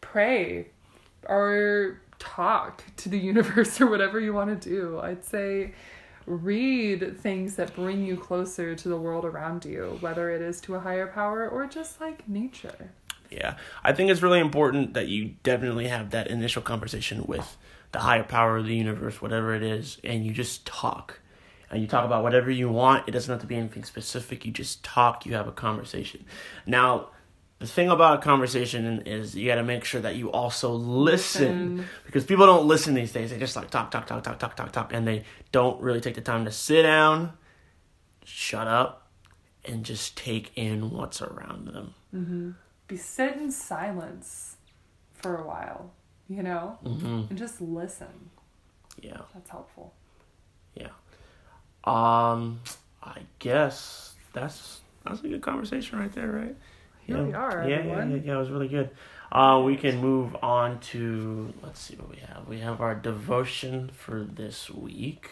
pray 0.00 0.68
or 1.28 2.00
talk 2.18 2.82
to 2.96 3.08
the 3.08 3.18
universe 3.32 3.80
or 3.80 3.86
whatever 3.86 4.20
you 4.20 4.32
want 4.32 4.60
to 4.60 4.68
do. 4.68 4.98
I'd 5.00 5.24
say 5.24 5.72
read 6.26 7.18
things 7.20 7.54
that 7.56 7.74
bring 7.74 8.04
you 8.04 8.16
closer 8.16 8.74
to 8.74 8.88
the 8.88 8.96
world 8.96 9.24
around 9.24 9.64
you, 9.64 9.96
whether 10.00 10.30
it 10.30 10.42
is 10.42 10.60
to 10.62 10.74
a 10.74 10.80
higher 10.80 11.06
power 11.06 11.48
or 11.48 11.66
just 11.66 12.00
like 12.00 12.28
nature. 12.28 12.90
Yeah, 13.30 13.56
I 13.82 13.92
think 13.92 14.10
it's 14.10 14.22
really 14.22 14.40
important 14.40 14.94
that 14.94 15.08
you 15.08 15.34
definitely 15.42 15.88
have 15.88 16.10
that 16.10 16.28
initial 16.28 16.62
conversation 16.62 17.24
with 17.26 17.56
the 17.92 18.00
higher 18.00 18.24
power 18.24 18.58
of 18.58 18.66
the 18.66 18.74
universe, 18.74 19.22
whatever 19.22 19.54
it 19.54 19.62
is, 19.62 19.98
and 20.04 20.24
you 20.24 20.32
just 20.32 20.66
talk. 20.66 21.20
And 21.70 21.80
you 21.82 21.88
talk 21.88 22.04
about 22.04 22.22
whatever 22.22 22.50
you 22.50 22.68
want. 22.68 23.08
It 23.08 23.10
doesn't 23.10 23.32
have 23.32 23.40
to 23.40 23.46
be 23.46 23.56
anything 23.56 23.84
specific. 23.84 24.44
You 24.44 24.52
just 24.52 24.84
talk, 24.84 25.26
you 25.26 25.34
have 25.34 25.48
a 25.48 25.52
conversation. 25.52 26.24
Now, 26.64 27.08
the 27.58 27.66
thing 27.66 27.88
about 27.88 28.18
a 28.18 28.22
conversation 28.22 29.02
is 29.06 29.34
you 29.34 29.48
got 29.48 29.56
to 29.56 29.64
make 29.64 29.84
sure 29.84 30.00
that 30.00 30.14
you 30.14 30.30
also 30.30 30.72
listen. 30.72 31.76
Listen. 31.76 31.88
Because 32.04 32.24
people 32.24 32.46
don't 32.46 32.68
listen 32.68 32.94
these 32.94 33.12
days. 33.12 33.30
They 33.30 33.38
just 33.38 33.56
like 33.56 33.70
talk, 33.70 33.90
talk, 33.90 34.06
talk, 34.06 34.22
talk, 34.22 34.38
talk, 34.38 34.54
talk, 34.54 34.72
talk, 34.72 34.92
and 34.92 35.08
they 35.08 35.24
don't 35.52 35.80
really 35.80 36.00
take 36.00 36.14
the 36.14 36.20
time 36.20 36.44
to 36.44 36.52
sit 36.52 36.82
down, 36.82 37.32
shut 38.24 38.68
up, 38.68 39.08
and 39.64 39.84
just 39.84 40.16
take 40.16 40.52
in 40.54 40.90
what's 40.90 41.20
around 41.20 41.66
them. 41.68 41.94
Mm-hmm. 42.14 42.50
Be 42.88 42.96
sit 42.96 43.36
in 43.36 43.50
silence 43.50 44.56
for 45.14 45.36
a 45.36 45.46
while, 45.46 45.90
you 46.28 46.42
know, 46.42 46.78
hmm 46.82 47.22
and 47.28 47.36
just 47.36 47.60
listen. 47.60 48.30
Yeah. 49.00 49.22
That's 49.34 49.50
helpful. 49.50 49.92
Yeah. 50.74 50.90
Um, 51.84 52.60
I 53.02 53.20
guess 53.38 54.14
that's 54.32 54.80
that's 55.04 55.20
a 55.22 55.28
good 55.28 55.42
conversation 55.42 55.98
right 55.98 56.12
there, 56.12 56.30
right? 56.30 56.56
Here 57.06 57.16
yeah. 57.16 57.22
we 57.22 57.34
are, 57.34 57.68
Yeah, 57.68 57.84
yeah, 57.84 58.04
yeah, 58.04 58.16
yeah. 58.16 58.34
It 58.34 58.38
was 58.38 58.50
really 58.50 58.68
good. 58.68 58.90
Uh, 59.30 59.62
we 59.64 59.76
can 59.76 59.98
move 59.98 60.36
on 60.42 60.78
to 60.80 61.52
let's 61.62 61.80
see 61.80 61.96
what 61.96 62.10
we 62.10 62.16
have. 62.16 62.46
We 62.48 62.60
have 62.60 62.80
our 62.80 62.94
devotion 62.94 63.90
for 63.96 64.24
this 64.24 64.70
week. 64.70 65.28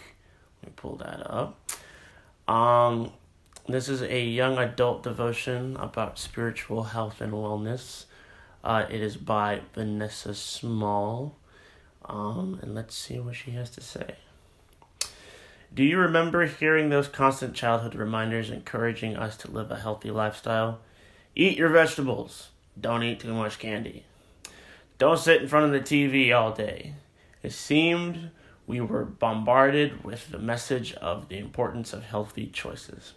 Let 0.62 0.70
me 0.70 0.72
pull 0.76 0.96
that 0.96 1.28
up. 1.28 1.58
Um, 2.48 3.12
this 3.66 3.88
is 3.88 4.02
a 4.02 4.22
young 4.22 4.58
adult 4.58 5.02
devotion 5.02 5.76
about 5.76 6.18
spiritual 6.18 6.84
health 6.84 7.20
and 7.22 7.32
wellness. 7.32 8.04
Uh, 8.62 8.84
it 8.90 9.00
is 9.00 9.16
by 9.16 9.60
Vanessa 9.72 10.34
Small. 10.34 11.36
Um, 12.04 12.58
and 12.60 12.74
let's 12.74 12.94
see 12.94 13.18
what 13.18 13.36
she 13.36 13.52
has 13.52 13.70
to 13.70 13.80
say. 13.80 14.16
Do 15.74 15.82
you 15.82 15.98
remember 15.98 16.46
hearing 16.46 16.90
those 16.90 17.08
constant 17.08 17.54
childhood 17.54 17.94
reminders 17.94 18.50
encouraging 18.50 19.16
us 19.16 19.36
to 19.38 19.50
live 19.50 19.70
a 19.70 19.80
healthy 19.80 20.10
lifestyle? 20.10 20.80
Eat 21.34 21.56
your 21.56 21.70
vegetables. 21.70 22.50
Don't 22.78 23.02
eat 23.02 23.20
too 23.20 23.32
much 23.32 23.58
candy. 23.58 24.04
Don't 24.98 25.18
sit 25.18 25.42
in 25.42 25.48
front 25.48 25.66
of 25.66 25.72
the 25.72 25.80
TV 25.80 26.36
all 26.36 26.52
day. 26.52 26.94
It 27.42 27.52
seemed 27.52 28.30
we 28.66 28.80
were 28.80 29.04
bombarded 29.04 30.04
with 30.04 30.30
the 30.30 30.38
message 30.38 30.92
of 30.94 31.28
the 31.28 31.38
importance 31.38 31.92
of 31.92 32.04
healthy 32.04 32.46
choices. 32.46 33.14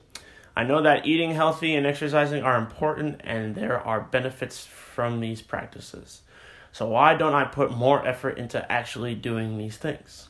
I 0.58 0.64
know 0.64 0.82
that 0.82 1.06
eating 1.06 1.36
healthy 1.36 1.76
and 1.76 1.86
exercising 1.86 2.42
are 2.42 2.58
important 2.58 3.22
and 3.24 3.54
there 3.54 3.80
are 3.80 4.02
benefits 4.02 4.66
from 4.66 5.20
these 5.20 5.40
practices. 5.40 6.24
So 6.72 6.88
why 6.88 7.14
don't 7.14 7.36
I 7.36 7.44
put 7.44 7.78
more 7.78 8.04
effort 8.08 8.40
into 8.40 8.72
actually 8.72 9.14
doing 9.14 9.60
these 9.60 9.78
things? 9.78 10.30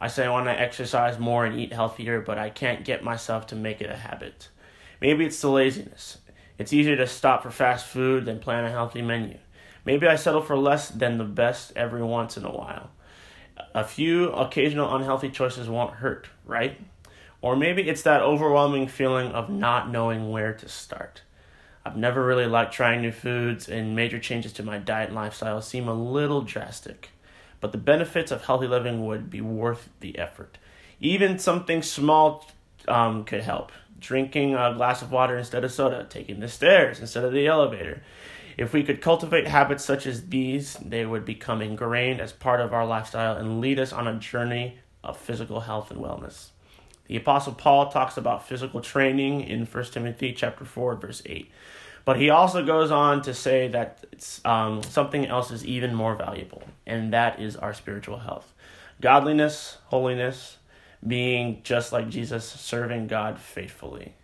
I 0.00 0.08
say 0.08 0.26
I 0.26 0.30
want 0.30 0.46
to 0.46 0.60
exercise 0.60 1.16
more 1.16 1.46
and 1.46 1.60
eat 1.60 1.72
healthier, 1.72 2.20
but 2.20 2.38
I 2.38 2.50
can't 2.50 2.84
get 2.84 3.04
myself 3.04 3.46
to 3.46 3.54
make 3.54 3.80
it 3.80 3.88
a 3.88 3.94
habit. 3.94 4.48
Maybe 5.00 5.24
it's 5.24 5.40
the 5.40 5.48
laziness. 5.48 6.18
It's 6.58 6.72
easier 6.72 6.96
to 6.96 7.06
stop 7.06 7.44
for 7.44 7.52
fast 7.52 7.86
food 7.86 8.24
than 8.24 8.40
plan 8.40 8.64
a 8.64 8.70
healthy 8.70 9.00
menu. 9.00 9.38
Maybe 9.84 10.08
I 10.08 10.16
settle 10.16 10.42
for 10.42 10.58
less 10.58 10.88
than 10.88 11.18
the 11.18 11.24
best 11.24 11.72
every 11.76 12.02
once 12.02 12.36
in 12.36 12.44
a 12.44 12.50
while. 12.50 12.90
A 13.76 13.84
few 13.84 14.32
occasional 14.32 14.92
unhealthy 14.92 15.28
choices 15.30 15.68
won't 15.68 15.94
hurt, 15.94 16.26
right? 16.44 16.80
Or 17.42 17.56
maybe 17.56 17.88
it's 17.88 18.02
that 18.02 18.22
overwhelming 18.22 18.86
feeling 18.86 19.32
of 19.32 19.50
not 19.50 19.90
knowing 19.90 20.30
where 20.30 20.54
to 20.54 20.68
start. 20.68 21.22
I've 21.84 21.96
never 21.96 22.24
really 22.24 22.46
liked 22.46 22.72
trying 22.72 23.02
new 23.02 23.10
foods, 23.10 23.68
and 23.68 23.96
major 23.96 24.20
changes 24.20 24.52
to 24.54 24.62
my 24.62 24.78
diet 24.78 25.08
and 25.08 25.16
lifestyle 25.16 25.60
seem 25.60 25.88
a 25.88 25.94
little 25.94 26.42
drastic. 26.42 27.10
But 27.60 27.72
the 27.72 27.78
benefits 27.78 28.30
of 28.30 28.44
healthy 28.44 28.68
living 28.68 29.04
would 29.06 29.28
be 29.28 29.40
worth 29.40 29.88
the 29.98 30.16
effort. 30.16 30.58
Even 31.00 31.40
something 31.40 31.82
small 31.82 32.48
um, 32.86 33.24
could 33.24 33.42
help. 33.42 33.72
Drinking 33.98 34.54
a 34.54 34.74
glass 34.74 35.02
of 35.02 35.10
water 35.10 35.36
instead 35.36 35.64
of 35.64 35.72
soda, 35.72 36.06
taking 36.08 36.38
the 36.38 36.48
stairs 36.48 37.00
instead 37.00 37.24
of 37.24 37.32
the 37.32 37.48
elevator. 37.48 38.02
If 38.56 38.72
we 38.72 38.84
could 38.84 39.00
cultivate 39.00 39.48
habits 39.48 39.84
such 39.84 40.06
as 40.06 40.28
these, 40.28 40.74
they 40.74 41.04
would 41.04 41.24
become 41.24 41.60
ingrained 41.60 42.20
as 42.20 42.32
part 42.32 42.60
of 42.60 42.72
our 42.72 42.86
lifestyle 42.86 43.36
and 43.36 43.60
lead 43.60 43.80
us 43.80 43.92
on 43.92 44.06
a 44.06 44.18
journey 44.18 44.78
of 45.02 45.16
physical 45.16 45.60
health 45.60 45.90
and 45.90 46.00
wellness. 46.00 46.51
The 47.12 47.18
apostle 47.18 47.52
Paul 47.52 47.90
talks 47.90 48.16
about 48.16 48.48
physical 48.48 48.80
training 48.80 49.42
in 49.42 49.66
1 49.66 49.84
Timothy 49.84 50.32
chapter 50.32 50.64
4 50.64 50.94
verse 50.94 51.20
8. 51.26 51.50
But 52.06 52.18
he 52.18 52.30
also 52.30 52.64
goes 52.64 52.90
on 52.90 53.20
to 53.20 53.34
say 53.34 53.68
that 53.68 54.02
um, 54.46 54.82
something 54.82 55.26
else 55.26 55.50
is 55.50 55.62
even 55.66 55.94
more 55.94 56.14
valuable, 56.14 56.62
and 56.86 57.12
that 57.12 57.38
is 57.38 57.54
our 57.54 57.74
spiritual 57.74 58.20
health. 58.20 58.54
Godliness, 59.02 59.76
holiness, 59.88 60.56
being 61.06 61.60
just 61.64 61.92
like 61.92 62.08
Jesus, 62.08 62.46
serving 62.46 63.08
God 63.08 63.38
faithfully. 63.38 64.14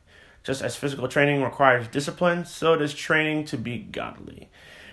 Just 0.43 0.63
as 0.63 0.75
physical 0.75 1.09
training 1.09 1.43
requires 1.43 1.89
discipline, 1.89 2.47
so 2.47 2.75
does 2.75 2.95
training 2.95 3.45
to 3.45 3.59
be 3.59 3.77
godly. 3.77 4.49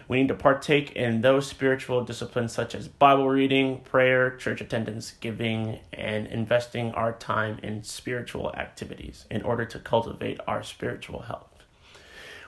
We 0.07 0.19
need 0.19 0.27
to 0.27 0.35
partake 0.35 0.91
in 0.91 1.21
those 1.21 1.47
spiritual 1.47 2.03
disciplines 2.03 2.53
such 2.53 2.75
as 2.75 2.87
Bible 2.87 3.27
reading, 3.27 3.79
prayer, 3.79 4.35
church 4.35 4.61
attendance, 4.61 5.13
giving, 5.19 5.79
and 5.91 6.27
investing 6.27 6.91
our 6.91 7.13
time 7.13 7.59
in 7.63 7.83
spiritual 7.83 8.53
activities 8.53 9.25
in 9.31 9.41
order 9.41 9.65
to 9.65 9.79
cultivate 9.79 10.39
our 10.47 10.61
spiritual 10.61 11.21
health. 11.23 11.49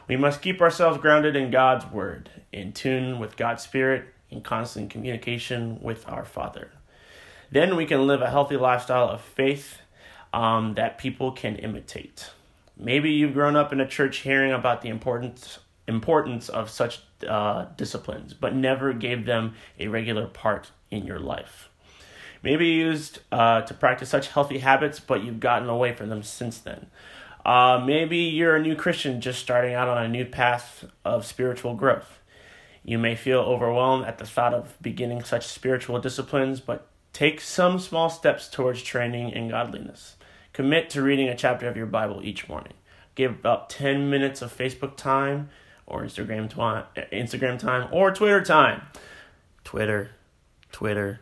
We 0.07 0.17
must 0.17 0.41
keep 0.41 0.61
ourselves 0.61 0.99
grounded 0.99 1.35
in 1.35 1.49
God's 1.49 1.85
Word, 1.91 2.29
in 2.53 2.73
tune 2.73 3.17
with 3.19 3.37
God's 3.37 3.63
Spirit, 3.63 4.05
in 4.29 4.41
constant 4.41 4.89
communication 4.89 5.79
with 5.81 6.07
our 6.07 6.25
Father. 6.25 6.71
Then 7.51 7.75
we 7.75 7.85
can 7.85 8.05
live 8.05 8.21
a 8.21 8.29
healthy 8.29 8.57
lifestyle 8.57 9.09
of 9.09 9.21
faith 9.21 9.79
um, 10.31 10.75
that 10.75 10.97
people 10.97 11.31
can 11.31 11.55
imitate. 11.55 12.29
Maybe 12.77 13.11
you've 13.11 13.33
grown 13.33 13.55
up 13.55 13.73
in 13.73 13.79
a 13.79 13.87
church 13.87 14.17
hearing 14.17 14.51
about 14.51 14.81
the 14.81 14.89
importance 14.89 15.59
importance 15.87 16.49
of 16.49 16.69
such 16.69 16.99
uh, 17.27 17.65
disciplines, 17.75 18.33
but 18.33 18.55
never 18.55 18.93
gave 18.93 19.25
them 19.25 19.53
a 19.79 19.87
regular 19.87 20.27
part 20.27 20.71
in 20.91 21.05
your 21.05 21.19
life. 21.19 21.69
maybe 22.43 22.67
used 22.67 23.19
uh, 23.31 23.61
to 23.61 23.73
practice 23.73 24.09
such 24.09 24.29
healthy 24.29 24.59
habits, 24.59 24.99
but 24.99 25.23
you've 25.23 25.39
gotten 25.39 25.69
away 25.69 25.93
from 25.93 26.09
them 26.09 26.23
since 26.23 26.59
then. 26.59 26.87
Uh, 27.45 27.81
maybe 27.85 28.17
you're 28.17 28.55
a 28.55 28.61
new 28.61 28.75
Christian 28.75 29.21
just 29.21 29.39
starting 29.39 29.73
out 29.73 29.87
on 29.87 30.03
a 30.03 30.07
new 30.07 30.25
path 30.25 30.85
of 31.05 31.25
spiritual 31.25 31.75
growth. 31.75 32.19
You 32.83 32.97
may 32.97 33.15
feel 33.15 33.39
overwhelmed 33.39 34.05
at 34.05 34.17
the 34.17 34.25
thought 34.25 34.53
of 34.53 34.77
beginning 34.81 35.23
such 35.23 35.47
spiritual 35.47 35.99
disciplines, 35.99 36.59
but 36.59 36.87
take 37.13 37.41
some 37.41 37.79
small 37.79 38.09
steps 38.09 38.47
towards 38.47 38.83
training 38.83 39.31
in 39.31 39.49
godliness. 39.49 40.15
Commit 40.53 40.89
to 40.91 41.01
reading 41.01 41.29
a 41.29 41.35
chapter 41.35 41.67
of 41.67 41.77
your 41.77 41.85
Bible 41.85 42.21
each 42.23 42.47
morning. 42.49 42.73
Give 43.15 43.31
about 43.31 43.69
10 43.69 44.09
minutes 44.09 44.41
of 44.41 44.55
Facebook 44.55 44.95
time 44.95 45.49
or 45.87 46.03
Instagram 46.03 46.49
time, 46.49 46.85
Instagram 47.11 47.57
time 47.57 47.87
or 47.91 48.11
Twitter 48.11 48.43
time. 48.43 48.83
Twitter, 49.63 50.11
Twitter, 50.71 51.21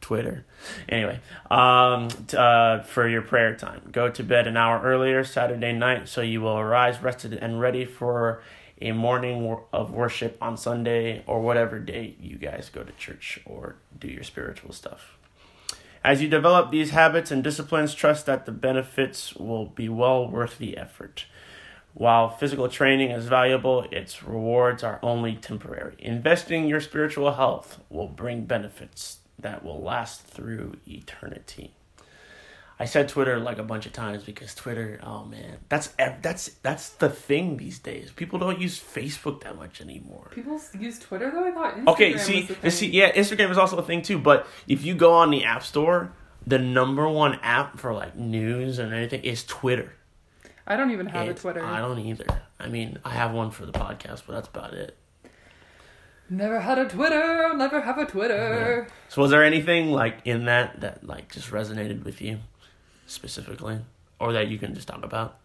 Twitter. 0.00 0.44
Anyway, 0.88 1.20
um, 1.50 2.08
t- 2.08 2.36
uh, 2.36 2.82
for 2.82 3.08
your 3.08 3.22
prayer 3.22 3.54
time, 3.54 3.82
go 3.90 4.08
to 4.08 4.22
bed 4.22 4.46
an 4.46 4.56
hour 4.56 4.82
earlier 4.82 5.24
Saturday 5.24 5.72
night 5.72 6.08
so 6.08 6.20
you 6.20 6.40
will 6.40 6.58
arise 6.58 7.00
rested 7.02 7.32
and 7.32 7.60
ready 7.60 7.84
for 7.84 8.42
a 8.80 8.92
morning 8.92 9.56
of 9.72 9.92
worship 9.92 10.38
on 10.40 10.56
Sunday 10.56 11.22
or 11.26 11.40
whatever 11.40 11.78
day 11.78 12.16
you 12.18 12.36
guys 12.36 12.70
go 12.70 12.82
to 12.82 12.92
church 12.92 13.40
or 13.44 13.76
do 13.98 14.08
your 14.08 14.24
spiritual 14.24 14.72
stuff. 14.72 15.18
As 16.02 16.22
you 16.22 16.28
develop 16.28 16.70
these 16.70 16.90
habits 16.90 17.30
and 17.30 17.44
disciplines, 17.44 17.94
trust 17.94 18.24
that 18.24 18.46
the 18.46 18.52
benefits 18.52 19.34
will 19.34 19.66
be 19.66 19.88
well 19.88 20.26
worth 20.26 20.56
the 20.56 20.78
effort. 20.78 21.26
While 21.94 22.28
physical 22.28 22.68
training 22.68 23.10
is 23.10 23.26
valuable, 23.26 23.84
its 23.90 24.22
rewards 24.22 24.82
are 24.84 25.00
only 25.02 25.34
temporary. 25.34 25.96
Investing 25.98 26.68
your 26.68 26.80
spiritual 26.80 27.32
health 27.32 27.80
will 27.90 28.08
bring 28.08 28.44
benefits 28.44 29.18
that 29.38 29.64
will 29.64 29.82
last 29.82 30.22
through 30.22 30.76
eternity. 30.86 31.74
I 32.78 32.86
said 32.86 33.10
Twitter 33.10 33.38
like 33.38 33.58
a 33.58 33.62
bunch 33.62 33.84
of 33.84 33.92
times 33.92 34.24
because 34.24 34.54
Twitter, 34.54 34.98
oh 35.02 35.26
man, 35.26 35.58
that's 35.68 35.88
that's 36.22 36.48
that's 36.62 36.88
the 36.90 37.10
thing 37.10 37.58
these 37.58 37.78
days. 37.78 38.10
People 38.10 38.38
don't 38.38 38.58
use 38.58 38.80
Facebook 38.80 39.42
that 39.42 39.56
much 39.56 39.82
anymore. 39.82 40.30
People 40.30 40.58
use 40.78 40.98
Twitter 40.98 41.30
though. 41.30 41.44
I 41.44 41.50
thought 41.50 41.76
Instagram 41.76 41.88
okay, 41.88 42.16
see, 42.16 42.48
see, 42.70 42.88
yeah, 42.88 43.12
Instagram 43.12 43.50
is 43.50 43.58
also 43.58 43.76
a 43.76 43.82
thing 43.82 44.00
too. 44.00 44.18
But 44.18 44.46
if 44.66 44.82
you 44.82 44.94
go 44.94 45.12
on 45.12 45.30
the 45.30 45.44
App 45.44 45.62
Store, 45.62 46.12
the 46.46 46.58
number 46.58 47.06
one 47.06 47.38
app 47.42 47.78
for 47.78 47.92
like 47.92 48.16
news 48.16 48.78
and 48.78 48.94
anything 48.94 49.24
is 49.24 49.44
Twitter. 49.44 49.92
I 50.66 50.76
don't 50.76 50.90
even 50.90 51.06
have 51.06 51.28
it's, 51.28 51.40
a 51.40 51.42
Twitter. 51.42 51.64
I 51.64 51.80
don't 51.80 51.98
either. 51.98 52.42
I 52.58 52.68
mean, 52.68 52.98
I 53.04 53.10
have 53.10 53.32
one 53.32 53.50
for 53.50 53.66
the 53.66 53.72
podcast, 53.72 54.22
but 54.26 54.34
that's 54.34 54.48
about 54.48 54.74
it. 54.74 54.96
Never 56.28 56.60
had 56.60 56.78
a 56.78 56.88
Twitter. 56.88 57.52
Never 57.54 57.80
have 57.80 57.98
a 57.98 58.06
Twitter. 58.06 58.86
Yeah. 58.86 58.94
So, 59.08 59.22
was 59.22 59.32
there 59.32 59.42
anything 59.42 59.90
like 59.90 60.18
in 60.24 60.44
that 60.44 60.80
that 60.80 61.04
like 61.04 61.32
just 61.32 61.50
resonated 61.50 62.04
with 62.04 62.20
you 62.20 62.38
specifically, 63.06 63.80
or 64.20 64.32
that 64.32 64.48
you 64.48 64.58
can 64.58 64.74
just 64.74 64.86
talk 64.86 65.04
about? 65.04 65.40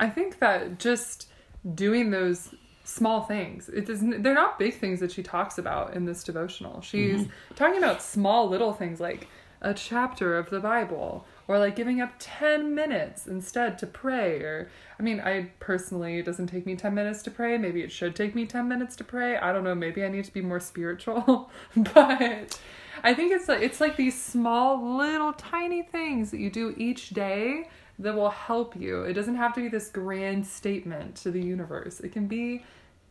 I 0.00 0.08
think 0.08 0.38
that 0.38 0.78
just 0.78 1.28
doing 1.74 2.10
those 2.10 2.54
small 2.84 3.22
things. 3.22 3.68
It 3.68 3.86
doesn't. 3.86 4.22
They're 4.22 4.34
not 4.34 4.58
big 4.58 4.78
things 4.78 5.00
that 5.00 5.12
she 5.12 5.22
talks 5.22 5.58
about 5.58 5.94
in 5.94 6.06
this 6.06 6.24
devotional. 6.24 6.80
She's 6.80 7.22
mm-hmm. 7.22 7.54
talking 7.54 7.78
about 7.78 8.02
small 8.02 8.48
little 8.48 8.72
things 8.72 9.00
like 9.00 9.28
a 9.60 9.74
chapter 9.74 10.38
of 10.38 10.50
the 10.50 10.60
Bible 10.60 11.26
or 11.46 11.58
like 11.58 11.76
giving 11.76 12.00
up 12.00 12.12
10 12.18 12.74
minutes 12.74 13.26
instead 13.26 13.78
to 13.78 13.86
pray 13.86 14.40
or 14.40 14.68
i 14.98 15.02
mean 15.02 15.20
i 15.20 15.50
personally 15.60 16.18
it 16.18 16.24
doesn't 16.24 16.46
take 16.46 16.66
me 16.66 16.74
10 16.74 16.94
minutes 16.94 17.22
to 17.22 17.30
pray. 17.30 17.58
Maybe 17.58 17.82
it 17.82 17.92
should 17.92 18.14
take 18.16 18.34
me 18.34 18.46
10 18.46 18.68
minutes 18.68 18.96
to 18.96 19.04
pray. 19.04 19.36
I 19.36 19.52
don't 19.52 19.64
know. 19.64 19.74
Maybe 19.74 20.04
i 20.04 20.08
need 20.08 20.24
to 20.24 20.32
be 20.32 20.40
more 20.40 20.60
spiritual. 20.60 21.50
But 21.76 22.58
i 23.02 23.12
think 23.12 23.32
it's 23.32 23.48
like 23.48 23.60
it's 23.62 23.80
like 23.80 23.96
these 23.96 24.20
small 24.20 24.96
little 24.96 25.32
tiny 25.32 25.82
things 25.82 26.30
that 26.30 26.38
you 26.38 26.50
do 26.50 26.74
each 26.76 27.10
day 27.10 27.68
that 27.98 28.14
will 28.14 28.30
help 28.30 28.74
you. 28.76 29.02
It 29.02 29.12
doesn't 29.12 29.36
have 29.36 29.54
to 29.54 29.60
be 29.60 29.68
this 29.68 29.88
grand 29.88 30.46
statement 30.46 31.16
to 31.16 31.30
the 31.30 31.40
universe. 31.40 32.00
It 32.00 32.12
can 32.12 32.26
be 32.26 32.64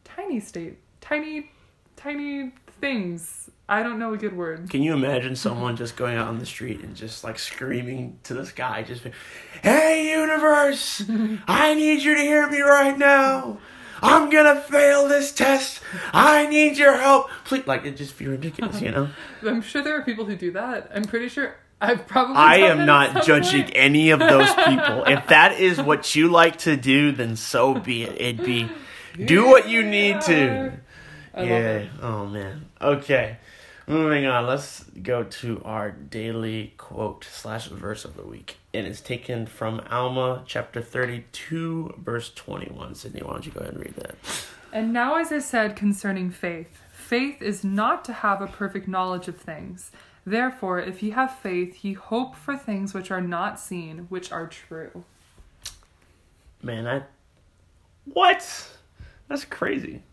tiny 0.03 0.39
state 0.39 0.77
tiny 1.01 1.51
tiny 1.95 2.51
things 2.79 3.43
I 3.67 3.81
don't 3.81 3.97
know 3.97 4.13
a 4.13 4.17
good 4.17 4.35
word. 4.35 4.69
Can 4.69 4.83
you 4.83 4.93
imagine 4.93 5.35
someone 5.35 5.77
just 5.77 5.95
going 5.95 6.17
out 6.17 6.27
on 6.27 6.37
the 6.37 6.45
street 6.45 6.81
and 6.81 6.95
just 6.95 7.23
like 7.23 7.39
screaming 7.39 8.19
to 8.23 8.33
the 8.33 8.45
sky, 8.45 8.83
just, 8.83 9.03
"Hey, 9.61 10.11
universe! 10.11 11.01
I 11.47 11.73
need 11.73 12.03
you 12.03 12.13
to 12.15 12.21
hear 12.21 12.49
me 12.49 12.59
right 12.59 12.97
now. 12.97 13.59
I'm 14.01 14.29
gonna 14.29 14.59
fail 14.59 15.07
this 15.07 15.31
test. 15.31 15.81
I 16.13 16.45
need 16.47 16.77
your 16.77 16.97
help, 16.97 17.29
please." 17.45 17.65
Like 17.65 17.85
it 17.85 17.95
just 17.95 18.13
feel 18.13 18.31
ridiculous, 18.31 18.81
you 18.81 18.91
know. 18.91 19.09
I'm 19.47 19.61
sure 19.61 19.81
there 19.81 19.97
are 19.97 20.03
people 20.03 20.25
who 20.25 20.35
do 20.35 20.51
that. 20.51 20.91
I'm 20.93 21.05
pretty 21.05 21.29
sure. 21.29 21.55
I've 21.79 22.05
probably. 22.05 22.35
I 22.35 22.57
am 22.57 22.85
not 22.85 23.23
judging 23.25 23.63
point. 23.63 23.75
any 23.75 24.09
of 24.09 24.19
those 24.19 24.53
people. 24.53 25.05
if 25.05 25.27
that 25.27 25.59
is 25.59 25.81
what 25.81 26.15
you 26.15 26.27
like 26.27 26.57
to 26.59 26.75
do, 26.75 27.13
then 27.13 27.37
so 27.37 27.75
be 27.75 28.03
it. 28.03 28.19
It'd 28.19 28.45
be 28.45 28.69
do 29.25 29.47
what 29.47 29.69
you 29.69 29.83
need 29.83 30.19
to. 30.21 30.73
I 31.33 31.43
yeah. 31.43 31.85
Oh 32.01 32.25
man. 32.25 32.65
Okay. 32.81 33.37
Moving 33.85 34.25
on, 34.25 34.47
let's 34.47 34.85
go 34.85 35.25
to 35.25 35.61
our 35.65 35.91
daily 35.91 36.73
quote 36.77 37.25
slash 37.29 37.67
verse 37.67 38.05
of 38.05 38.15
the 38.15 38.23
week. 38.23 38.57
And 38.73 38.87
it's 38.87 39.01
taken 39.01 39.45
from 39.45 39.81
Alma 39.89 40.43
chapter 40.45 40.81
32, 40.81 41.95
verse 41.97 42.33
21. 42.33 42.95
Sydney, 42.95 43.21
why 43.21 43.33
don't 43.33 43.45
you 43.45 43.51
go 43.51 43.59
ahead 43.59 43.73
and 43.73 43.83
read 43.83 43.95
that? 43.95 44.15
And 44.71 44.93
now, 44.93 45.17
as 45.17 45.33
I 45.33 45.39
said 45.39 45.75
concerning 45.75 46.31
faith, 46.31 46.79
faith 46.93 47.41
is 47.41 47.65
not 47.65 48.05
to 48.05 48.13
have 48.13 48.41
a 48.41 48.47
perfect 48.47 48.87
knowledge 48.87 49.27
of 49.27 49.37
things. 49.37 49.91
Therefore, 50.25 50.79
if 50.79 51.03
ye 51.03 51.09
have 51.09 51.37
faith, 51.39 51.83
ye 51.83 51.91
hope 51.91 52.35
for 52.35 52.55
things 52.55 52.93
which 52.93 53.11
are 53.11 53.21
not 53.21 53.59
seen, 53.59 54.05
which 54.07 54.31
are 54.31 54.47
true. 54.47 55.03
Man, 56.61 56.87
I. 56.87 57.03
What? 58.05 58.69
That's 59.27 59.43
crazy. 59.43 60.03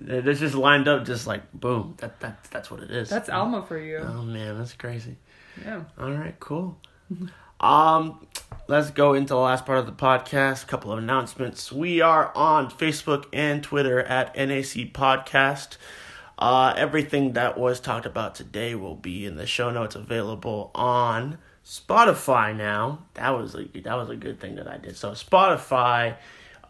It's 0.00 0.40
just 0.40 0.54
lined 0.54 0.88
up, 0.88 1.04
just 1.04 1.26
like 1.26 1.52
boom. 1.52 1.94
That 1.98 2.20
that 2.20 2.44
that's 2.50 2.70
what 2.70 2.80
it 2.80 2.90
is. 2.90 3.10
That's 3.10 3.28
Alma 3.28 3.62
for 3.62 3.78
you. 3.78 3.98
Oh 3.98 4.22
man, 4.22 4.58
that's 4.58 4.72
crazy. 4.72 5.16
Yeah. 5.62 5.84
All 5.98 6.10
right, 6.10 6.38
cool. 6.40 6.78
um, 7.60 8.26
let's 8.68 8.90
go 8.90 9.14
into 9.14 9.34
the 9.34 9.40
last 9.40 9.66
part 9.66 9.78
of 9.78 9.86
the 9.86 9.92
podcast. 9.92 10.66
Couple 10.66 10.92
of 10.92 10.98
announcements. 10.98 11.70
We 11.70 12.00
are 12.00 12.32
on 12.34 12.70
Facebook 12.70 13.26
and 13.32 13.62
Twitter 13.62 14.00
at 14.00 14.34
NAC 14.36 14.92
Podcast. 14.92 15.76
Uh, 16.38 16.74
everything 16.76 17.34
that 17.34 17.58
was 17.58 17.78
talked 17.78 18.06
about 18.06 18.34
today 18.34 18.74
will 18.74 18.96
be 18.96 19.26
in 19.26 19.36
the 19.36 19.46
show 19.46 19.70
notes 19.70 19.94
available 19.94 20.70
on 20.74 21.38
Spotify 21.64 22.56
now. 22.56 23.04
That 23.14 23.30
was 23.30 23.54
a 23.54 23.64
that 23.80 23.94
was 23.94 24.10
a 24.10 24.16
good 24.16 24.40
thing 24.40 24.56
that 24.56 24.66
I 24.66 24.78
did. 24.78 24.96
So 24.96 25.12
Spotify 25.12 26.16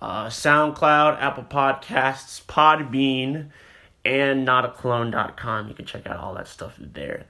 uh, 0.03 0.27
SoundCloud, 0.27 1.21
Apple 1.21 1.45
Podcasts, 1.45 2.45
Podbean, 2.45 3.51
and 4.05 4.47
notaclone.com. 4.47 5.69
You 5.69 5.75
can 5.75 5.85
check 5.85 6.09
out 6.09 6.17
all 6.17 6.35
that 6.35 6.49
stuff 6.49 6.75
there. 6.77 7.27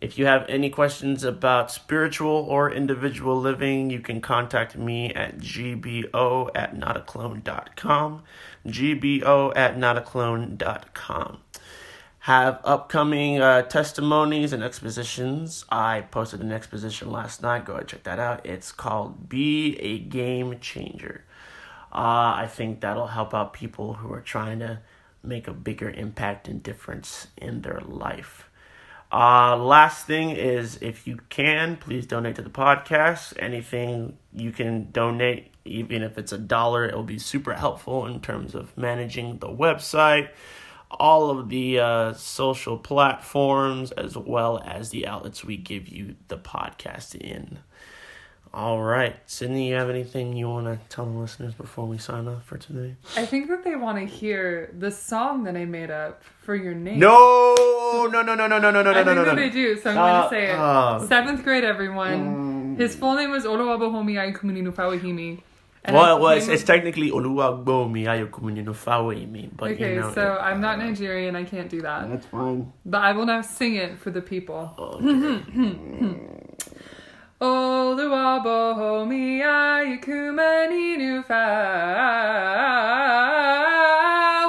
If 0.00 0.18
you 0.18 0.26
have 0.26 0.44
any 0.48 0.68
questions 0.68 1.22
about 1.22 1.70
spiritual 1.70 2.32
or 2.48 2.70
individual 2.70 3.40
living, 3.40 3.90
you 3.90 4.00
can 4.00 4.20
contact 4.20 4.76
me 4.76 5.14
at 5.14 5.38
gbo 5.38 6.50
at 6.54 6.74
notaclone.com. 6.74 8.22
gbo 8.66 9.56
at 9.56 9.76
notaclone.com. 9.76 11.38
Have 12.18 12.60
upcoming 12.64 13.40
uh, 13.40 13.62
testimonies 13.62 14.52
and 14.52 14.64
expositions. 14.64 15.64
I 15.68 16.00
posted 16.10 16.40
an 16.40 16.50
exposition 16.50 17.12
last 17.12 17.40
night. 17.40 17.64
Go 17.64 17.74
ahead 17.74 17.86
check 17.86 18.02
that 18.02 18.18
out. 18.18 18.44
It's 18.44 18.72
called 18.72 19.28
Be 19.28 19.76
a 19.78 20.00
Game 20.00 20.58
Changer. 20.58 21.25
Uh, 21.96 22.36
I 22.36 22.46
think 22.46 22.82
that'll 22.82 23.06
help 23.06 23.32
out 23.32 23.54
people 23.54 23.94
who 23.94 24.12
are 24.12 24.20
trying 24.20 24.58
to 24.58 24.80
make 25.22 25.48
a 25.48 25.54
bigger 25.54 25.88
impact 25.88 26.46
and 26.46 26.62
difference 26.62 27.28
in 27.38 27.62
their 27.62 27.80
life. 27.80 28.50
Uh, 29.10 29.56
last 29.56 30.06
thing 30.06 30.30
is 30.30 30.78
if 30.82 31.06
you 31.06 31.20
can, 31.30 31.76
please 31.78 32.06
donate 32.06 32.36
to 32.36 32.42
the 32.42 32.50
podcast. 32.50 33.32
Anything 33.38 34.18
you 34.34 34.52
can 34.52 34.90
donate, 34.90 35.52
even 35.64 36.02
if 36.02 36.18
it's 36.18 36.32
a 36.32 36.38
dollar, 36.38 36.84
it 36.84 36.94
will 36.94 37.02
be 37.02 37.18
super 37.18 37.54
helpful 37.54 38.04
in 38.04 38.20
terms 38.20 38.54
of 38.54 38.76
managing 38.76 39.38
the 39.38 39.48
website, 39.48 40.28
all 40.90 41.30
of 41.30 41.48
the 41.48 41.78
uh, 41.78 42.12
social 42.12 42.76
platforms, 42.76 43.90
as 43.92 44.18
well 44.18 44.60
as 44.66 44.90
the 44.90 45.06
outlets 45.06 45.42
we 45.42 45.56
give 45.56 45.88
you 45.88 46.16
the 46.28 46.36
podcast 46.36 47.14
in. 47.14 47.60
All 48.56 48.82
right. 48.82 49.14
Sydney, 49.26 49.68
you 49.68 49.74
have 49.74 49.90
anything 49.90 50.34
you 50.34 50.48
want 50.48 50.64
to 50.64 50.78
tell 50.88 51.04
the 51.04 51.10
listeners 51.10 51.52
before 51.52 51.84
we 51.84 51.98
sign 51.98 52.26
off 52.26 52.42
for 52.44 52.56
today? 52.56 52.96
I 53.14 53.26
think 53.26 53.48
that 53.48 53.62
they 53.64 53.76
want 53.76 53.98
to 53.98 54.06
hear 54.06 54.72
the 54.78 54.90
song 54.90 55.44
that 55.44 55.54
I 55.56 55.66
made 55.66 55.90
up 55.90 56.24
for 56.40 56.56
your 56.56 56.72
name. 56.72 56.98
No, 56.98 57.54
no, 58.10 58.22
no, 58.22 58.34
no, 58.34 58.46
no, 58.46 58.58
no, 58.58 58.70
no, 58.70 58.80
no, 58.80 58.90
I 58.92 59.02
no, 59.02 59.12
no, 59.12 59.24
no. 59.24 59.34
they 59.34 59.50
do, 59.50 59.78
so 59.78 59.90
I'm 59.90 59.98
uh, 59.98 60.20
going 60.20 60.22
to 60.22 60.28
say 60.30 60.52
it. 60.52 60.58
Uh, 60.58 61.06
Seventh 61.06 61.44
grade, 61.44 61.64
everyone. 61.64 62.76
Mm. 62.76 62.80
His 62.80 62.96
full 62.96 63.14
name 63.14 63.30
was 63.30 63.44
Olowabohomi 63.44 64.14
Aikumini 64.14 64.62
Nufawahimi. 64.62 65.42
And 65.84 65.94
well, 65.94 66.16
I 66.16 66.18
well, 66.18 66.32
it's, 66.38 66.48
it's 66.48 66.64
technically 66.64 67.10
Oluwagbomi 67.10 68.06
Ayokumuninofawe 68.06 69.50
but 69.54 69.72
okay, 69.72 69.94
you 69.96 70.00
know. 70.00 70.14
so 70.14 70.32
it- 70.32 70.40
I'm 70.40 70.62
not 70.62 70.78
Nigerian. 70.78 71.36
I 71.36 71.44
can't 71.44 71.68
do 71.68 71.82
that. 71.82 72.08
That's 72.08 72.26
fine. 72.26 72.72
But 72.86 73.02
I 73.02 73.12
will 73.12 73.26
now 73.26 73.42
sing 73.42 73.76
it 73.76 73.98
for 73.98 74.10
the 74.10 74.22
people. 74.22 74.74
Okay. 74.78 76.32
Oluwabohomi 77.40 79.42
ayikumani 79.42 80.96
nufa 80.96 81.46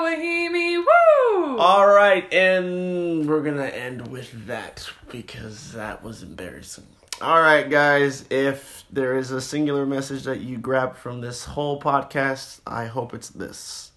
wahimi 0.04 0.78
woo. 0.78 1.58
All 1.58 1.86
right, 1.88 2.32
and 2.34 3.28
we're 3.28 3.42
gonna 3.42 3.66
end 3.66 4.08
with 4.08 4.48
that 4.48 4.90
because 5.12 5.74
that 5.74 6.02
was 6.02 6.24
embarrassing. 6.24 6.88
All 7.22 7.42
right, 7.42 7.70
guys, 7.70 8.24
if 8.30 8.86
there 8.90 9.18
is 9.18 9.32
a 9.32 9.42
singular 9.42 9.86
message 9.86 10.24
that 10.24 10.40
you 10.40 10.58
grab 10.58 10.96
from 10.96 11.20
this 11.20 11.44
whole 11.44 11.82
podcast, 11.82 12.62
I 12.66 12.86
hope 12.86 13.14
it's 13.14 13.30
this 13.30 13.92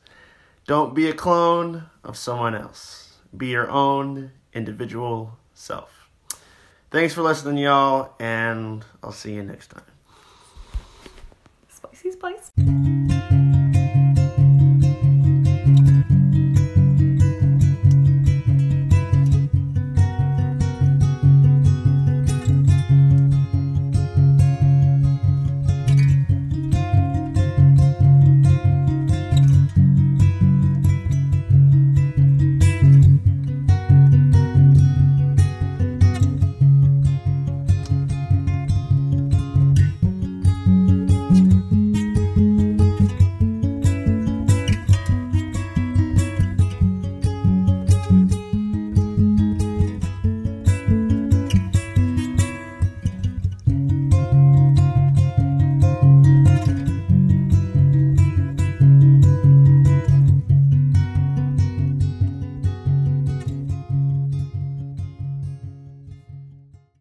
don't 0.67 0.97
be 0.97 1.09
a 1.09 1.13
clone 1.13 1.85
of 2.03 2.17
someone 2.17 2.57
else, 2.57 3.19
be 3.37 3.49
your 3.49 3.71
own 3.71 4.33
individual 4.53 5.39
self. 5.55 6.00
Thanks 6.91 7.15
for 7.15 7.23
listening, 7.23 7.59
y'all, 7.59 8.15
and 8.19 8.85
I'll 9.03 9.13
see 9.13 9.33
you 9.33 9.45
next 9.45 9.69
time. 9.69 9.85
Spicy 11.69 12.11
spice. 12.11 13.50